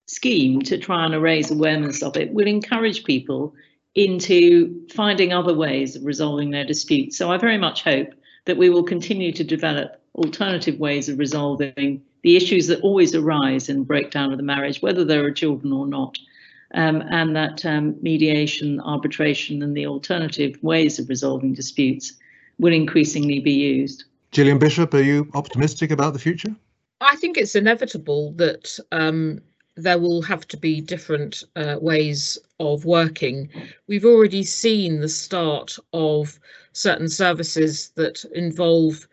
[0.07, 3.53] scheme to try and raise awareness of it will encourage people
[3.95, 7.17] into finding other ways of resolving their disputes.
[7.17, 8.13] So I very much hope
[8.45, 13.69] that we will continue to develop alternative ways of resolving the issues that always arise
[13.69, 16.17] in breakdown of the marriage, whether there are children or not,
[16.73, 22.13] um, and that um, mediation, arbitration, and the alternative ways of resolving disputes
[22.59, 24.05] will increasingly be used.
[24.31, 26.55] Gillian Bishop, are you optimistic about the future?
[27.01, 29.41] I think it's inevitable that um,
[29.75, 33.49] there will have to be different uh, ways of working.
[33.87, 36.39] We've already seen the start of
[36.73, 39.07] certain services that involve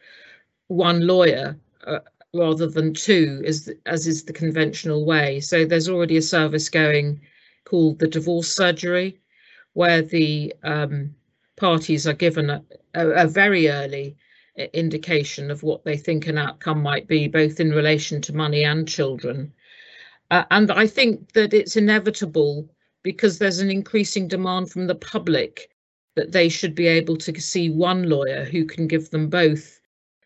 [0.67, 2.01] one lawyer uh,
[2.35, 5.41] rather than two, as, as is the conventional way.
[5.41, 7.21] So there's already a service going
[7.65, 9.19] called the divorce surgery,
[9.75, 11.15] where the um,
[11.57, 12.63] parties are given a,
[12.97, 14.17] a, a very early
[14.73, 18.89] indication of what they think an outcome might be, both in relation to money and
[18.89, 19.53] children.
[20.31, 22.69] Uh, and I think that it's inevitable
[23.03, 25.71] because there's an increasing demand from the public
[26.17, 29.81] that they should be able to see one lawyer who can give them both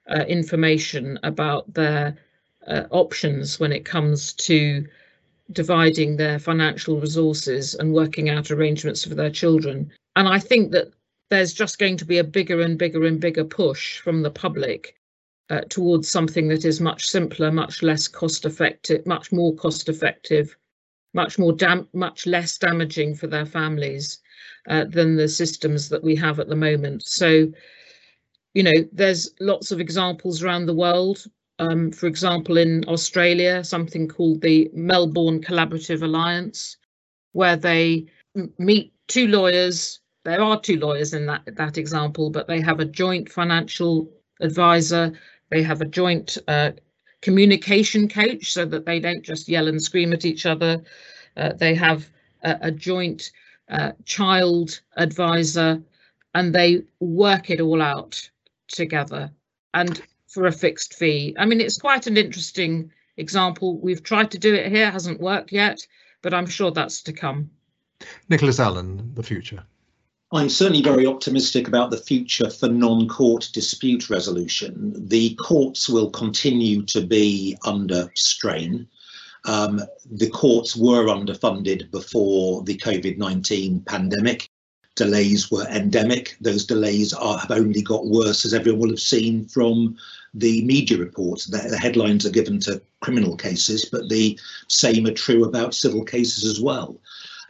[0.09, 2.17] uh, information about their
[2.69, 4.87] uh, options when it comes to
[5.53, 9.91] dividing their financial resources and working out arrangements for their children.
[10.15, 10.93] And I think that
[11.31, 14.97] there's just going to be a bigger and bigger and bigger push from the public
[15.49, 20.57] uh, towards something that is much simpler, much less cost effective, much more cost effective,
[21.15, 24.19] much more dam much less damaging for their families
[24.69, 27.03] uh, than the systems that we have at the moment.
[27.05, 27.51] So,
[28.55, 31.25] you know, there's lots of examples around the world.
[31.59, 36.77] Um, for example, in Australia, something called the Melbourne Collaborative Alliance,
[37.33, 38.07] where they
[38.59, 40.00] meet two lawyers.
[40.25, 44.11] There are two lawyers in that, that example, but they have a joint financial
[44.41, 45.13] advisor
[45.51, 46.71] they have a joint uh,
[47.21, 50.83] communication coach so that they don't just yell and scream at each other.
[51.37, 52.09] Uh, they have
[52.43, 53.33] a, a joint
[53.69, 55.83] uh, child advisor
[56.35, 58.31] and they work it all out
[58.69, 59.31] together
[59.75, 61.35] and for a fixed fee.
[61.37, 63.79] I mean, it's quite an interesting example.
[63.79, 65.87] We've tried to do it here, hasn't worked yet,
[66.23, 67.51] but I'm sure that's to come.
[68.29, 69.65] Nicholas Allen, the future.
[70.33, 74.93] I'm certainly very optimistic about the future for non-court dispute resolution.
[75.09, 78.87] The courts will continue to be under strain.
[79.47, 84.49] Um, the courts were underfunded before the COVID-19 pandemic.
[84.95, 86.37] Delays were endemic.
[86.41, 89.97] Those delays are, have only got worse, as everyone will have seen from
[90.35, 91.47] the media reports.
[91.47, 96.05] The, the headlines are given to criminal cases, but the same are true about civil
[96.05, 97.01] cases as well.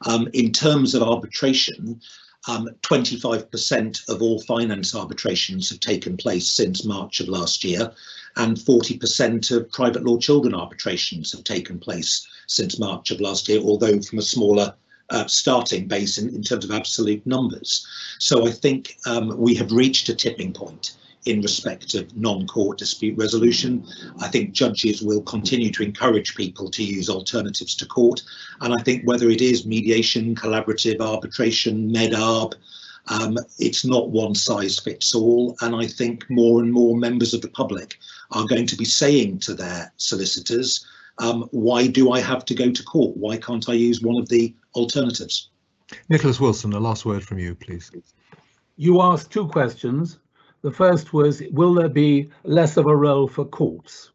[0.07, 2.01] Um, in terms of arbitration,
[2.49, 7.93] um, 25% of all finance arbitrations have taken place since March of last year,
[8.37, 13.61] and 40% of private law children arbitrations have taken place since March of last year,
[13.61, 14.75] although from a smaller
[15.11, 17.85] uh, starting base in, in, terms of absolute numbers.
[18.21, 20.93] So I think um, we have reached a tipping point
[21.27, 23.87] in respect of non-court dispute resolution.
[24.21, 28.23] I think judges will continue to encourage people to use alternatives to court.
[28.61, 32.55] And I think whether it is mediation, collaborative arbitration, med-arb,
[33.09, 35.57] um, it's not one size fits all.
[35.61, 37.99] And I think more and more members of the public
[38.31, 40.87] are going to be saying to their solicitors,
[41.19, 43.17] um, why do I have to go to court?
[43.17, 45.51] Why can't I use one of the alternatives?
[46.09, 47.91] Nicholas Wilson, a last word from you, please.
[48.77, 50.19] You asked two questions.
[50.63, 54.13] The first was, will there be less of a role for courts?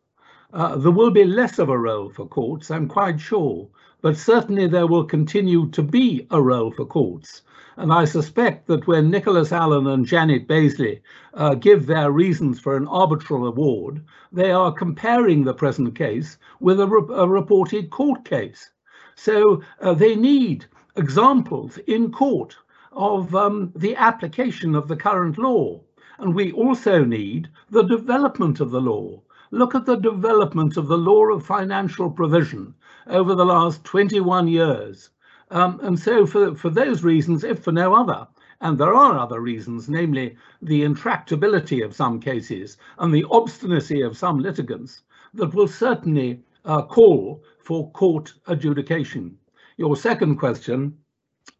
[0.53, 3.67] Uh, there will be less of a role for courts, I'm quite sure,
[4.01, 7.41] but certainly there will continue to be a role for courts.
[7.77, 11.01] And I suspect that when Nicholas Allen and Janet Bazley
[11.33, 16.79] uh, give their reasons for an arbitral award, they are comparing the present case with
[16.79, 18.69] a, re a reported court case.
[19.15, 22.55] So uh, they need examples in court
[22.91, 25.81] of um, the application of the current law.
[26.17, 29.21] And we also need the development of the law.
[29.51, 32.73] Look at the development of the law of financial provision
[33.07, 35.09] over the last 21 years.
[35.51, 38.27] Um, and so for, for those reasons, if for no other,
[38.61, 44.17] and there are other reasons, namely the intractability of some cases and the obstinacy of
[44.17, 45.03] some litigants,
[45.33, 49.37] that will certainly uh, call for court adjudication.
[49.77, 50.97] Your second question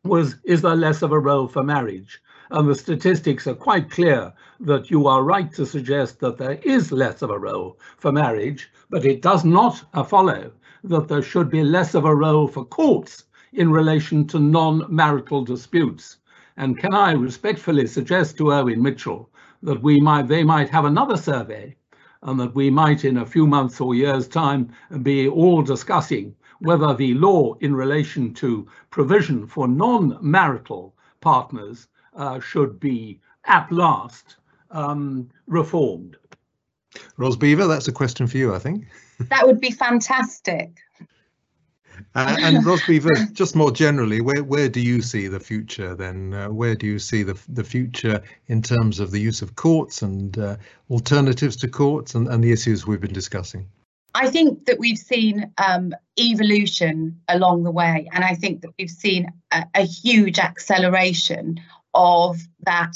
[0.03, 2.22] was, is there less of a role for marriage?
[2.52, 6.91] And the statistics are quite clear that you are right to suggest that there is
[6.91, 10.52] less of a role for marriage, but it does not uh, follow
[10.84, 13.24] that there should be less of a role for courts
[13.54, 16.18] in relation to non-marital disputes.
[16.58, 19.30] And can I respectfully suggest to Irwin Mitchell
[19.64, 21.76] that we might they might have another survey
[22.22, 24.70] and that we might in a few months or years time
[25.02, 32.80] be all discussing whether the law in relation to provision for non-marital partners uh, should
[32.80, 34.38] be at last
[34.72, 36.18] um, reformed.
[37.18, 38.86] Ros Bever, that's a question for you, I think.
[39.30, 40.78] That would be fantastic.
[42.16, 46.34] Uh, and Ros Bever, just more generally, where where do you see the future then?
[46.34, 50.01] Uh, where do you see the the future in terms of the use of courts
[50.01, 50.57] and uh,
[50.89, 53.70] alternatives to courts and, and the issues we've been discussing?
[54.13, 58.89] I think that we've seen um, evolution along the way, and I think that we've
[58.89, 61.59] seen a, a huge acceleration
[61.96, 62.93] of that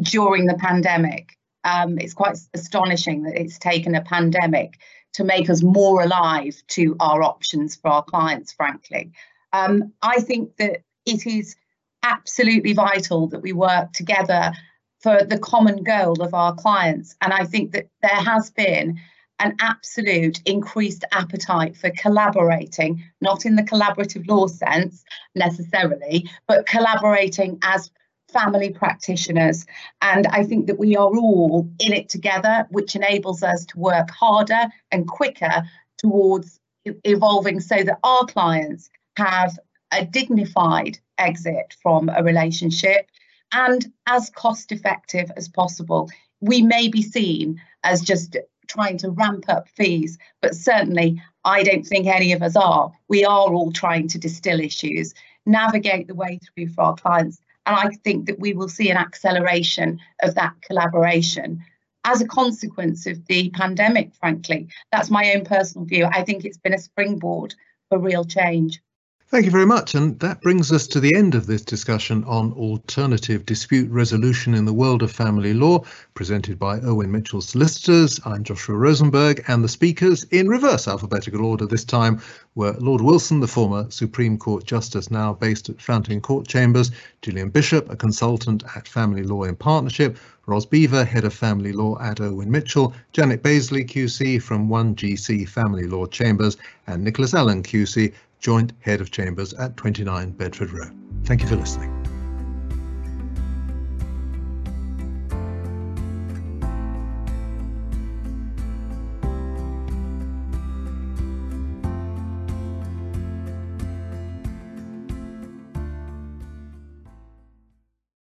[0.00, 1.36] during the pandemic.
[1.64, 4.78] Um, it's quite astonishing that it's taken a pandemic
[5.14, 9.12] to make us more alive to our options for our clients, frankly.
[9.52, 11.56] Um, I think that it is
[12.02, 14.52] absolutely vital that we work together
[15.00, 17.14] for the common goal of our clients.
[17.20, 19.00] And I think that there has been
[19.38, 27.58] an absolute increased appetite for collaborating, not in the collaborative law sense necessarily, but collaborating
[27.62, 27.90] as
[28.34, 29.64] family practitioners.
[30.02, 34.10] And I think that we are all in it together, which enables us to work
[34.10, 35.62] harder and quicker
[35.96, 39.58] towards evolving so that our clients have
[39.92, 43.08] a dignified exit from a relationship
[43.52, 46.10] and as cost effective as possible.
[46.40, 51.86] We may be seen as just trying to ramp up fees, but certainly I don't
[51.86, 52.90] think any of us are.
[53.08, 55.14] We are all trying to distill issues,
[55.46, 58.96] navigate the way through for our clients, and I think that we will see an
[58.96, 61.64] acceleration of that collaboration
[62.04, 64.68] as a consequence of the pandemic, frankly.
[64.92, 66.04] That's my own personal view.
[66.04, 67.54] I think it's been a springboard
[67.88, 68.80] for real change.
[69.34, 69.96] Thank you very much.
[69.96, 74.64] And that brings us to the end of this discussion on alternative dispute resolution in
[74.64, 75.82] the world of family law,
[76.14, 78.20] presented by Irwin Mitchell Solicitors.
[78.24, 82.22] I'm Joshua Rozenberg, and the speakers, in reverse alphabetical order this time,
[82.54, 87.50] were Lord Wilson, the former Supreme Court Justice, now based at Fountain Court Chambers, Gillian
[87.50, 90.16] Bishop, a consultant at Family Law in Partnership,
[90.46, 95.88] Ros Bever, Head of Family Law at Irwin Mitchell, Janet Bazley, QC from 1GC Family
[95.88, 96.56] Law Chambers,
[96.86, 98.12] and Nicholas Allen, QC,
[98.44, 100.90] Joint Head of Chambers at 29 Bedford Row.
[101.24, 101.93] Thank you for listening.